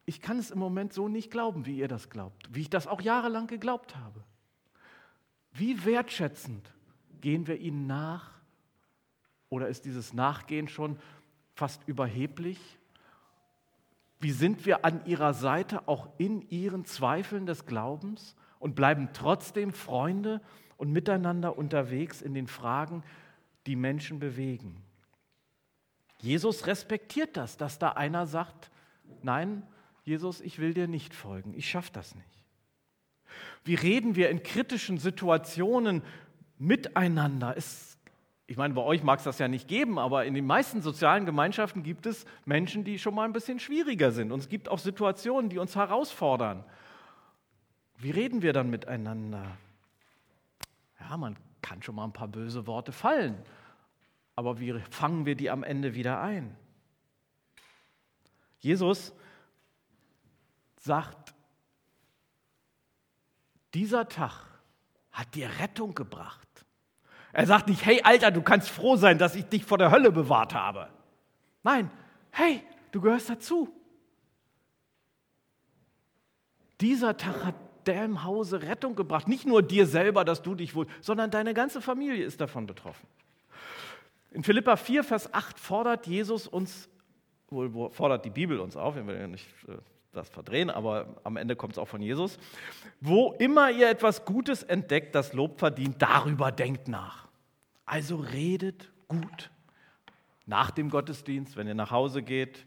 ich 0.07 0.23
kann 0.23 0.39
es 0.39 0.51
im 0.51 0.59
Moment 0.59 0.95
so 0.95 1.09
nicht 1.09 1.31
glauben, 1.31 1.67
wie 1.67 1.77
ihr 1.77 1.89
das 1.89 2.09
glaubt, 2.09 2.49
wie 2.55 2.63
ich 2.63 2.71
das 2.71 2.87
auch 2.87 3.03
jahrelang 3.03 3.47
geglaubt 3.47 3.97
habe. 3.97 4.25
Wie 5.59 5.85
wertschätzend 5.85 6.73
gehen 7.21 7.47
wir 7.47 7.59
ihnen 7.59 7.87
nach? 7.87 8.31
Oder 9.51 9.69
ist 9.69 9.85
dieses 9.85 10.13
Nachgehen 10.13 10.69
schon 10.69 10.99
fast 11.55 11.87
überheblich? 11.87 12.59
Wie 14.21 14.33
sind 14.33 14.67
wir 14.67 14.85
an 14.85 15.05
ihrer 15.07 15.35
Seite 15.35 15.89
auch 15.89 16.09
in 16.19 16.49
ihren 16.51 16.85
Zweifeln 16.85 17.47
des 17.47 17.67
Glaubens? 17.67 18.37
und 18.59 18.75
bleiben 18.75 19.11
trotzdem 19.13 19.73
Freunde 19.73 20.41
und 20.77 20.93
miteinander 20.93 21.57
unterwegs 21.57 22.23
in 22.23 22.35
den 22.35 22.47
Fragen, 22.47 23.03
die 23.67 23.77
Menschen 23.77 24.19
bewegen. 24.19 24.83
Jesus 26.21 26.67
respektiert 26.67 27.37
das, 27.37 27.57
dass 27.57 27.79
da 27.79 27.91
einer 27.91 28.27
sagt, 28.27 28.71
nein, 29.23 29.63
Jesus, 30.03 30.41
ich 30.41 30.59
will 30.59 30.75
dir 30.75 30.89
nicht 30.89 31.15
folgen, 31.15 31.55
ich 31.55 31.69
schaffe 31.69 31.93
das 31.93 32.15
nicht. 32.15 32.38
Wie 33.65 33.75
reden 33.75 34.17
wir 34.17 34.31
in 34.31 34.43
kritischen 34.43 34.99
Situationen 34.99 36.03
miteinander? 36.59 37.55
Es, 37.57 37.99
ich 38.47 38.57
meine, 38.57 38.75
bei 38.75 38.83
euch 38.83 39.03
mag 39.03 39.19
es 39.19 39.25
das 39.25 39.39
ja 39.39 39.49
nicht 39.49 39.69
geben, 39.69 39.99
aber 39.99 40.25
in 40.25 40.35
den 40.35 40.47
meisten 40.47 40.83
sozialen 40.83 41.27
Gemeinschaften 41.27 41.83
gibt 41.83 42.07
es 42.07 42.25
Menschen, 42.45 42.85
die 42.85 42.99
schon 42.99 43.15
mal 43.15 43.25
ein 43.25 43.33
bisschen 43.33 43.59
schwieriger 43.61 44.11
sind. 44.11 44.33
Und 44.33 44.41
es 44.41 44.49
gibt 44.49 44.69
auch 44.69 44.79
Situationen, 44.79 45.51
die 45.51 45.59
uns 45.59 45.77
herausfordern. 45.77 46.65
Wie 47.97 48.11
reden 48.11 48.43
wir 48.43 48.53
dann 48.53 48.71
miteinander? 48.71 49.57
Ja, 51.01 51.17
man 51.17 51.37
kann 51.63 51.83
schon 51.83 51.95
mal 51.95 52.05
ein 52.05 52.13
paar 52.13 52.29
böse 52.29 52.67
Worte 52.67 52.93
fallen, 52.93 53.37
aber 54.37 54.61
wie 54.61 54.73
fangen 54.91 55.27
wir 55.27 55.35
die 55.35 55.51
am 55.51 55.65
Ende 55.65 55.95
wieder 55.95 56.21
ein? 56.21 56.57
Jesus 58.61 59.13
sagt, 60.77 61.35
dieser 63.75 64.09
Tag 64.09 64.47
hat 65.13 65.35
dir 65.35 65.51
Rettung 65.61 65.95
gebracht. 65.95 66.49
Er 67.33 67.47
sagt 67.47 67.69
nicht, 67.69 67.85
hey 67.85 68.01
Alter, 68.03 68.31
du 68.31 68.43
kannst 68.43 68.71
froh 68.71 68.97
sein, 68.97 69.19
dass 69.19 69.35
ich 69.35 69.45
dich 69.45 69.65
vor 69.65 69.79
der 69.79 69.91
Hölle 69.91 70.11
bewahrt 70.11 70.55
habe. 70.55 70.89
Nein, 71.63 71.91
hey, 72.31 72.63
du 72.93 73.01
gehörst 73.01 73.29
dazu. 73.29 73.69
Dieser 76.81 77.17
Tag 77.17 77.45
hat 77.45 77.55
deinem 77.85 78.25
Hause 78.25 78.63
Rettung 78.63 78.95
gebracht. 78.95 79.29
Nicht 79.29 79.47
nur 79.47 79.63
dir 79.63 79.87
selber, 79.87 80.25
dass 80.25 80.43
du 80.43 80.55
dich 80.55 80.75
wohl, 80.75 80.87
sondern 81.01 81.31
deine 81.31 81.55
ganze 81.55 81.81
Familie 81.81 82.25
ist 82.25 82.41
davon 82.41 82.67
betroffen. 82.67 83.07
In 84.31 84.45
Philippa 84.45 84.77
4, 84.77 85.05
Vers 85.05 85.33
8 85.33 85.59
fordert 85.59 86.07
Jesus 86.07 86.47
uns, 86.47 86.89
wohl 87.49 87.91
fordert 87.91 88.25
die 88.25 88.31
Bibel 88.31 88.61
uns 88.61 88.77
auf, 88.77 88.95
wir 88.95 89.07
will 89.07 89.19
ja 89.19 89.27
nicht 89.27 89.47
äh, 89.67 89.79
das 90.13 90.29
verdrehen, 90.29 90.71
aber 90.71 91.17
am 91.25 91.37
Ende 91.37 91.57
kommt 91.57 91.75
es 91.75 91.79
auch 91.79 91.89
von 91.89 92.01
Jesus. 92.01 92.39
Wo 93.01 93.33
immer 93.39 93.71
ihr 93.71 93.89
etwas 93.91 94.25
Gutes 94.25 94.63
entdeckt, 94.63 95.15
das 95.15 95.33
Lob 95.33 95.59
verdient, 95.59 96.01
darüber 96.01 96.51
denkt 96.51 96.89
nach. 96.89 97.29
Also 97.85 98.17
redet 98.17 98.91
gut. 99.07 99.51
Nach 100.47 100.71
dem 100.71 100.91
Gottesdienst, 100.91 101.57
wenn 101.57 101.67
ihr 101.67 101.75
nach 101.75 101.91
Hause 101.91 102.23
geht, 102.23 102.67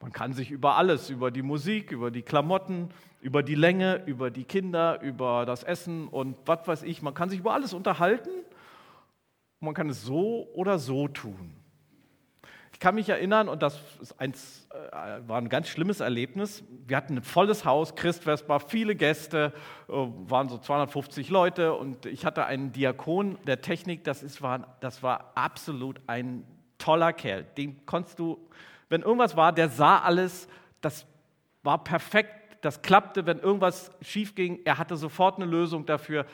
man 0.00 0.12
kann 0.12 0.32
sich 0.32 0.50
über 0.50 0.76
alles, 0.76 1.10
über 1.10 1.30
die 1.30 1.42
Musik, 1.42 1.90
über 1.90 2.10
die 2.10 2.22
Klamotten, 2.22 2.90
über 3.20 3.42
die 3.42 3.56
Länge, 3.56 4.04
über 4.06 4.30
die 4.30 4.44
Kinder, 4.44 5.00
über 5.00 5.44
das 5.44 5.64
Essen 5.64 6.06
und 6.06 6.36
was 6.46 6.66
weiß 6.66 6.82
ich, 6.84 7.02
man 7.02 7.14
kann 7.14 7.30
sich 7.30 7.40
über 7.40 7.52
alles 7.52 7.72
unterhalten. 7.72 8.30
Man 9.60 9.74
kann 9.74 9.90
es 9.90 10.02
so 10.02 10.48
oder 10.54 10.78
so 10.78 11.08
tun. 11.08 11.52
Ich 12.78 12.80
kann 12.80 12.94
mich 12.94 13.08
erinnern, 13.08 13.48
und 13.48 13.60
das 13.60 13.76
eins, 14.18 14.68
äh, 14.70 15.18
war 15.26 15.38
ein 15.38 15.48
ganz 15.48 15.66
schlimmes 15.66 15.98
Erlebnis. 15.98 16.62
Wir 16.86 16.96
hatten 16.96 17.16
ein 17.16 17.22
volles 17.22 17.64
Haus, 17.64 17.96
Christvesper, 17.96 18.60
viele 18.60 18.94
Gäste, 18.94 19.52
äh, 19.88 19.92
waren 19.92 20.48
so 20.48 20.58
250 20.58 21.28
Leute 21.28 21.74
und 21.74 22.06
ich 22.06 22.24
hatte 22.24 22.46
einen 22.46 22.70
Diakon 22.70 23.36
der 23.46 23.60
Technik, 23.62 24.04
das, 24.04 24.22
ist, 24.22 24.42
war, 24.42 24.76
das 24.80 25.02
war 25.02 25.32
absolut 25.34 26.00
ein 26.06 26.44
toller 26.78 27.12
Kerl. 27.12 27.44
Den 27.56 27.84
konntest 27.84 28.20
du 28.20 28.48
wenn 28.88 29.02
irgendwas 29.02 29.36
war, 29.36 29.52
der 29.52 29.68
sah 29.68 29.98
alles, 29.98 30.48
das 30.80 31.06
war 31.62 31.82
perfekt, 31.84 32.30
das 32.62 32.82
klappte, 32.82 33.26
wenn 33.26 33.38
irgendwas 33.38 33.90
schief 34.00 34.34
ging, 34.34 34.60
er 34.64 34.78
hatte 34.78 34.96
sofort 34.96 35.36
eine 35.36 35.46
Lösung 35.46 35.86
dafür. 35.86 36.26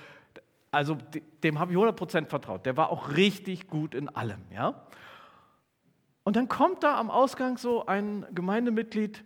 Also 0.70 0.96
dem 1.42 1.59
habe 1.59 1.72
ich 1.72 1.78
100% 1.78 2.26
vertraut. 2.26 2.66
Der 2.66 2.76
war 2.76 2.90
auch 2.90 3.11
richtig 3.11 3.68
gut 3.68 3.94
in 3.94 4.09
allem. 4.09 4.40
Ja? 4.52 4.87
Und 6.25 6.37
dann 6.37 6.49
kommt 6.49 6.83
da 6.83 6.99
am 6.99 7.11
Ausgang 7.11 7.59
so 7.59 7.87
ein 7.87 8.27
Gemeindemitglied 8.35 9.25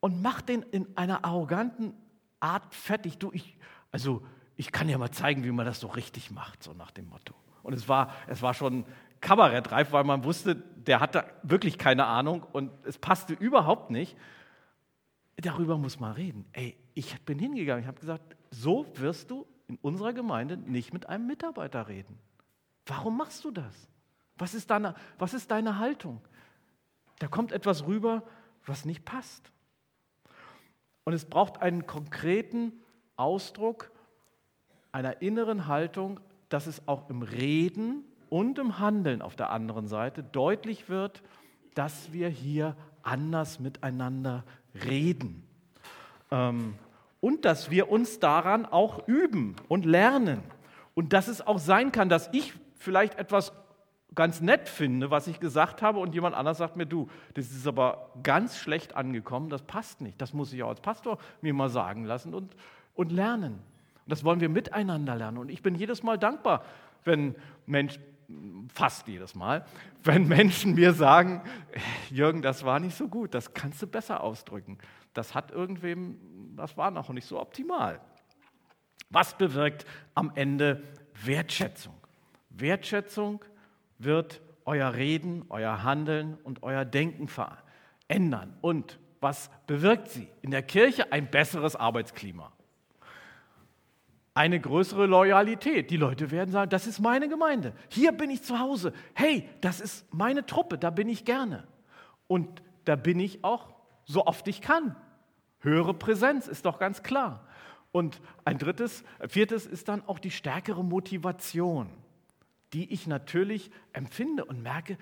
und 0.00 0.22
macht 0.22 0.48
den 0.48 0.62
in 0.62 0.96
einer 0.96 1.24
arroganten 1.24 1.94
Art 2.38 2.74
fertig. 2.74 3.18
Du, 3.18 3.30
ich, 3.32 3.56
also 3.90 4.22
ich 4.56 4.70
kann 4.70 4.88
ja 4.88 4.98
mal 4.98 5.10
zeigen, 5.10 5.42
wie 5.44 5.50
man 5.50 5.66
das 5.66 5.80
so 5.80 5.88
richtig 5.88 6.30
macht, 6.30 6.62
so 6.62 6.74
nach 6.74 6.90
dem 6.90 7.08
Motto. 7.08 7.34
Und 7.62 7.72
es 7.72 7.88
war, 7.88 8.14
es 8.26 8.42
war 8.42 8.54
schon 8.54 8.84
kabarettreif, 9.20 9.92
weil 9.92 10.04
man 10.04 10.22
wusste, 10.24 10.54
der 10.54 11.00
hatte 11.00 11.24
wirklich 11.42 11.78
keine 11.78 12.06
Ahnung 12.06 12.44
und 12.52 12.70
es 12.84 12.98
passte 12.98 13.34
überhaupt 13.34 13.90
nicht. 13.90 14.16
darüber 15.36 15.78
muss 15.78 15.98
man 15.98 16.12
reden. 16.12 16.44
Ey, 16.52 16.76
ich 16.94 17.18
bin 17.24 17.38
hingegangen, 17.38 17.82
ich 17.82 17.88
habe 17.88 18.00
gesagt, 18.00 18.36
so 18.50 18.86
wirst 18.94 19.30
du 19.30 19.46
in 19.66 19.76
unserer 19.82 20.12
Gemeinde 20.12 20.56
nicht 20.56 20.92
mit 20.92 21.08
einem 21.08 21.26
Mitarbeiter 21.26 21.88
reden. 21.88 22.18
Warum 22.86 23.16
machst 23.16 23.44
du 23.44 23.50
das? 23.50 23.88
Was 24.38 24.54
ist 24.54 24.70
deine, 24.70 24.94
was 25.18 25.34
ist 25.34 25.50
deine 25.50 25.78
Haltung? 25.78 26.20
Da 27.18 27.26
kommt 27.26 27.52
etwas 27.52 27.86
rüber, 27.86 28.22
was 28.66 28.84
nicht 28.84 29.04
passt. 29.04 29.50
Und 31.04 31.12
es 31.12 31.24
braucht 31.24 31.60
einen 31.60 31.86
konkreten 31.86 32.72
Ausdruck 33.16 33.90
einer 34.92 35.20
inneren 35.22 35.66
Haltung, 35.66 36.20
dass 36.48 36.66
es 36.66 36.86
auch 36.86 37.10
im 37.10 37.22
Reden 37.22 38.04
und 38.30 38.58
im 38.58 38.78
Handeln 38.78 39.22
auf 39.22 39.36
der 39.36 39.50
anderen 39.50 39.88
Seite 39.88 40.22
deutlich 40.22 40.88
wird, 40.88 41.22
dass 41.74 42.12
wir 42.12 42.28
hier 42.28 42.76
anders 43.02 43.58
miteinander 43.60 44.44
reden. 44.84 45.46
Ähm, 46.30 46.74
und 47.20 47.44
dass 47.44 47.70
wir 47.70 47.90
uns 47.90 48.20
daran 48.20 48.66
auch 48.66 49.08
üben 49.08 49.56
und 49.68 49.84
lernen. 49.84 50.42
Und 50.94 51.12
dass 51.12 51.28
es 51.28 51.44
auch 51.44 51.58
sein 51.58 51.90
kann, 51.90 52.08
dass 52.08 52.28
ich 52.32 52.52
vielleicht 52.76 53.18
etwas 53.18 53.52
ganz 54.18 54.40
nett 54.40 54.68
finde, 54.68 55.12
was 55.12 55.28
ich 55.28 55.38
gesagt 55.38 55.80
habe, 55.80 56.00
und 56.00 56.12
jemand 56.12 56.34
anders 56.34 56.58
sagt 56.58 56.74
mir, 56.74 56.86
du, 56.86 57.08
das 57.34 57.52
ist 57.52 57.68
aber 57.68 58.10
ganz 58.24 58.58
schlecht 58.58 58.96
angekommen, 58.96 59.48
das 59.48 59.62
passt 59.62 60.00
nicht. 60.00 60.20
Das 60.20 60.32
muss 60.32 60.52
ich 60.52 60.60
auch 60.64 60.70
als 60.70 60.80
Pastor 60.80 61.18
mir 61.40 61.54
mal 61.54 61.68
sagen 61.68 62.02
lassen 62.04 62.34
und, 62.34 62.56
und 62.96 63.12
lernen. 63.12 63.52
Und 63.52 64.10
das 64.10 64.24
wollen 64.24 64.40
wir 64.40 64.48
miteinander 64.48 65.14
lernen. 65.14 65.38
Und 65.38 65.50
ich 65.50 65.62
bin 65.62 65.76
jedes 65.76 66.02
Mal 66.02 66.18
dankbar, 66.18 66.64
wenn 67.04 67.36
Menschen, 67.64 68.02
fast 68.74 69.06
jedes 69.06 69.36
Mal, 69.36 69.64
wenn 70.02 70.26
Menschen 70.26 70.74
mir 70.74 70.94
sagen, 70.94 71.40
Jürgen, 72.10 72.42
das 72.42 72.64
war 72.64 72.80
nicht 72.80 72.96
so 72.96 73.06
gut, 73.06 73.34
das 73.34 73.54
kannst 73.54 73.80
du 73.82 73.86
besser 73.86 74.24
ausdrücken. 74.24 74.78
Das 75.14 75.32
hat 75.36 75.52
irgendwem, 75.52 76.56
das 76.56 76.76
war 76.76 76.90
noch 76.90 77.10
nicht 77.10 77.28
so 77.28 77.40
optimal. 77.40 78.00
Was 79.10 79.38
bewirkt 79.38 79.86
am 80.16 80.32
Ende 80.34 80.82
Wertschätzung? 81.24 81.94
Wertschätzung 82.50 83.44
wird 83.98 84.40
euer 84.64 84.94
Reden, 84.94 85.44
euer 85.48 85.82
Handeln 85.82 86.38
und 86.44 86.62
euer 86.62 86.84
Denken 86.84 87.28
verändern. 87.28 88.56
Und 88.60 88.98
was 89.20 89.50
bewirkt 89.66 90.08
sie? 90.08 90.28
In 90.42 90.50
der 90.50 90.62
Kirche 90.62 91.12
ein 91.12 91.30
besseres 91.30 91.74
Arbeitsklima 91.74 92.52
eine 94.38 94.60
größere 94.60 95.06
Loyalität. 95.06 95.90
Die 95.90 95.96
Leute 95.96 96.30
werden 96.30 96.52
sagen, 96.52 96.70
das 96.70 96.86
ist 96.86 97.00
meine 97.00 97.28
Gemeinde. 97.28 97.72
Hier 97.88 98.12
bin 98.12 98.30
ich 98.30 98.44
zu 98.44 98.60
Hause. 98.60 98.92
Hey, 99.12 99.48
das 99.60 99.80
ist 99.80 100.06
meine 100.14 100.46
Truppe, 100.46 100.78
da 100.78 100.90
bin 100.90 101.08
ich 101.08 101.24
gerne. 101.24 101.66
Und 102.28 102.62
da 102.84 102.94
bin 102.94 103.18
ich 103.18 103.42
auch 103.42 103.74
so 104.04 104.26
oft 104.26 104.46
ich 104.46 104.60
kann. 104.60 104.94
Höhere 105.58 105.92
Präsenz 105.92 106.46
ist 106.46 106.66
doch 106.66 106.78
ganz 106.78 107.02
klar. 107.02 107.48
Und 107.90 108.20
ein 108.44 108.58
drittes, 108.58 109.02
viertes 109.26 109.66
ist 109.66 109.88
dann 109.88 110.06
auch 110.06 110.20
die 110.20 110.30
stärkere 110.30 110.84
Motivation, 110.84 111.90
die 112.72 112.92
ich 112.92 113.06
natürlich 113.06 113.70
empfinde 113.92 114.44
und 114.44 114.62
merke, 114.62 114.98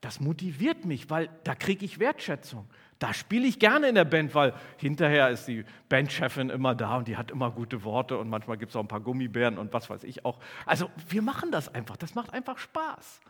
das 0.00 0.20
motiviert 0.20 0.84
mich, 0.84 1.10
weil 1.10 1.28
da 1.44 1.54
kriege 1.54 1.84
ich 1.84 1.98
Wertschätzung. 1.98 2.68
Da 3.00 3.12
spiele 3.14 3.46
ich 3.46 3.58
gerne 3.58 3.88
in 3.88 3.94
der 3.94 4.04
Band, 4.04 4.34
weil 4.34 4.54
hinterher 4.76 5.30
ist 5.30 5.46
die 5.46 5.64
Bandchefin 5.88 6.50
immer 6.50 6.74
da 6.74 6.96
und 6.96 7.08
die 7.08 7.16
hat 7.16 7.30
immer 7.30 7.50
gute 7.50 7.84
Worte 7.84 8.18
und 8.18 8.28
manchmal 8.28 8.58
gibt 8.58 8.70
es 8.70 8.76
auch 8.76 8.80
ein 8.80 8.88
paar 8.88 9.00
Gummibären 9.00 9.58
und 9.58 9.72
was 9.72 9.90
weiß 9.90 10.04
ich 10.04 10.24
auch. 10.24 10.38
Also 10.66 10.90
wir 11.08 11.22
machen 11.22 11.50
das 11.50 11.72
einfach, 11.74 11.96
das 11.96 12.14
macht 12.14 12.32
einfach 12.32 12.58
Spaß. 12.58 13.20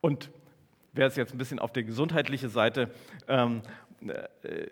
Und 0.00 0.30
wer 0.92 1.06
es 1.06 1.16
jetzt 1.16 1.32
ein 1.32 1.38
bisschen 1.38 1.58
auf 1.58 1.72
die 1.72 1.84
gesundheitliche 1.84 2.48
Seite 2.48 2.90
ähm, 3.28 3.62
äh, 4.06 4.66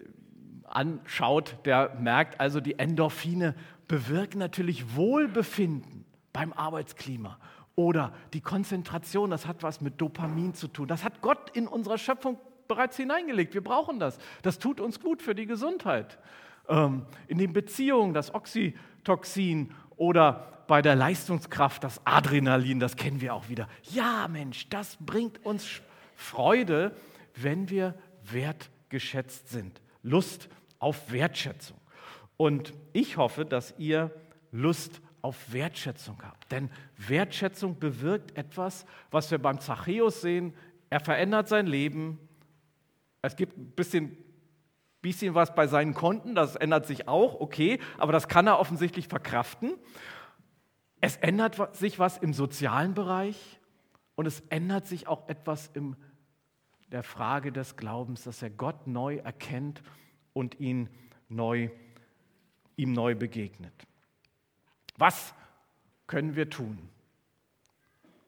anschaut, 0.64 1.56
der 1.64 1.94
merkt 1.98 2.40
also, 2.40 2.60
die 2.60 2.78
Endorphine 2.78 3.54
bewirken 3.86 4.38
natürlich 4.38 4.96
Wohlbefinden 4.96 6.04
beim 6.32 6.52
Arbeitsklima. 6.52 7.38
Oder 7.78 8.12
die 8.32 8.40
Konzentration, 8.40 9.30
das 9.30 9.46
hat 9.46 9.62
was 9.62 9.80
mit 9.80 10.00
Dopamin 10.00 10.52
zu 10.52 10.66
tun. 10.66 10.88
Das 10.88 11.04
hat 11.04 11.20
Gott 11.20 11.50
in 11.50 11.68
unserer 11.68 11.96
Schöpfung 11.96 12.36
bereits 12.66 12.96
hineingelegt. 12.96 13.54
Wir 13.54 13.62
brauchen 13.62 14.00
das. 14.00 14.18
Das 14.42 14.58
tut 14.58 14.80
uns 14.80 14.98
gut 14.98 15.22
für 15.22 15.32
die 15.32 15.46
Gesundheit. 15.46 16.18
Ähm, 16.68 17.06
in 17.28 17.38
den 17.38 17.52
Beziehungen 17.52 18.14
das 18.14 18.34
Oxytoxin 18.34 19.72
oder 19.94 20.64
bei 20.66 20.82
der 20.82 20.96
Leistungskraft 20.96 21.84
das 21.84 22.04
Adrenalin, 22.04 22.80
das 22.80 22.96
kennen 22.96 23.20
wir 23.20 23.32
auch 23.32 23.48
wieder. 23.48 23.68
Ja, 23.84 24.26
Mensch, 24.26 24.68
das 24.70 24.96
bringt 24.98 25.46
uns 25.46 25.80
Freude, 26.16 26.96
wenn 27.36 27.70
wir 27.70 27.94
wertgeschätzt 28.24 29.50
sind. 29.50 29.80
Lust 30.02 30.48
auf 30.80 31.12
Wertschätzung. 31.12 31.78
Und 32.36 32.72
ich 32.92 33.18
hoffe, 33.18 33.44
dass 33.44 33.72
ihr 33.78 34.10
Lust 34.50 35.00
auf 35.22 35.52
Wertschätzung 35.52 36.18
habt. 36.22 36.50
Denn 36.52 36.70
Wertschätzung 36.96 37.78
bewirkt 37.78 38.36
etwas, 38.36 38.86
was 39.10 39.30
wir 39.30 39.38
beim 39.38 39.60
Zachäus 39.60 40.20
sehen. 40.20 40.54
Er 40.90 41.00
verändert 41.00 41.48
sein 41.48 41.66
Leben, 41.66 42.18
es 43.22 43.36
gibt 43.36 43.58
ein 43.58 43.70
bisschen, 43.72 44.16
bisschen 45.02 45.34
was 45.34 45.54
bei 45.54 45.66
seinen 45.66 45.94
Konten, 45.94 46.34
das 46.34 46.56
ändert 46.56 46.86
sich 46.86 47.08
auch, 47.08 47.40
okay, 47.40 47.80
aber 47.98 48.12
das 48.12 48.28
kann 48.28 48.46
er 48.46 48.58
offensichtlich 48.58 49.08
verkraften. 49.08 49.74
Es 51.00 51.16
ändert 51.16 51.76
sich 51.76 51.98
was 51.98 52.18
im 52.18 52.32
sozialen 52.32 52.94
Bereich 52.94 53.60
und 54.14 54.26
es 54.26 54.40
ändert 54.48 54.86
sich 54.86 55.06
auch 55.06 55.28
etwas 55.28 55.68
in 55.74 55.96
der 56.90 57.02
Frage 57.02 57.52
des 57.52 57.76
Glaubens, 57.76 58.24
dass 58.24 58.42
er 58.42 58.50
Gott 58.50 58.86
neu 58.86 59.16
erkennt 59.16 59.82
und 60.32 60.58
ihn 60.58 60.88
neu, 61.28 61.70
ihm 62.76 62.92
neu 62.92 63.14
begegnet. 63.14 63.74
Was 64.98 65.34
können 66.06 66.36
wir 66.36 66.50
tun? 66.50 66.78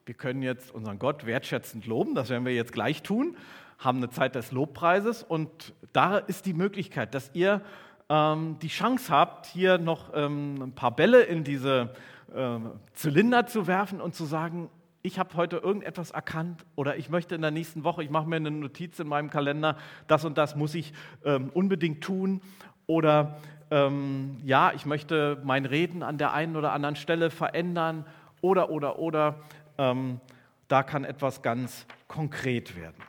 Wir 0.05 0.15
können 0.15 0.41
jetzt 0.41 0.73
unseren 0.73 0.97
Gott 0.97 1.25
wertschätzend 1.25 1.85
loben, 1.85 2.15
das 2.15 2.29
werden 2.29 2.45
wir 2.45 2.55
jetzt 2.55 2.73
gleich 2.73 3.03
tun 3.03 3.37
haben 3.81 3.97
eine 3.97 4.09
Zeit 4.09 4.35
des 4.35 4.51
Lobpreises 4.51 5.23
und 5.23 5.73
da 5.91 6.17
ist 6.17 6.45
die 6.45 6.53
Möglichkeit, 6.53 7.15
dass 7.15 7.31
ihr 7.33 7.61
ähm, 8.09 8.57
die 8.61 8.67
Chance 8.67 9.11
habt, 9.11 9.47
hier 9.47 9.77
noch 9.79 10.11
ähm, 10.13 10.61
ein 10.61 10.75
paar 10.75 10.95
Bälle 10.95 11.23
in 11.23 11.43
diese 11.43 11.93
äh, 12.33 12.59
Zylinder 12.93 13.47
zu 13.47 13.65
werfen 13.67 13.99
und 13.99 14.13
zu 14.13 14.25
sagen, 14.25 14.69
ich 15.01 15.17
habe 15.17 15.35
heute 15.35 15.57
irgendetwas 15.57 16.11
erkannt 16.11 16.63
oder 16.75 16.95
ich 16.97 17.09
möchte 17.09 17.33
in 17.33 17.41
der 17.41 17.49
nächsten 17.49 17.83
Woche, 17.83 18.03
ich 18.03 18.11
mache 18.11 18.29
mir 18.29 18.35
eine 18.35 18.51
Notiz 18.51 18.99
in 18.99 19.07
meinem 19.07 19.31
Kalender, 19.31 19.75
das 20.07 20.25
und 20.25 20.37
das 20.37 20.55
muss 20.55 20.75
ich 20.75 20.93
ähm, 21.25 21.49
unbedingt 21.51 22.03
tun 22.03 22.41
oder 22.85 23.39
ähm, 23.71 24.37
ja, 24.43 24.73
ich 24.73 24.85
möchte 24.85 25.39
mein 25.43 25.65
Reden 25.65 26.03
an 26.03 26.17
der 26.17 26.33
einen 26.33 26.55
oder 26.57 26.73
anderen 26.73 26.95
Stelle 26.97 27.29
verändern 27.29 28.05
oder, 28.41 28.69
oder, 28.69 28.99
oder. 28.99 29.35
Ähm, 29.77 30.19
da 30.67 30.83
kann 30.83 31.03
etwas 31.03 31.41
ganz 31.41 31.85
konkret 32.07 32.75
werden. 32.75 32.95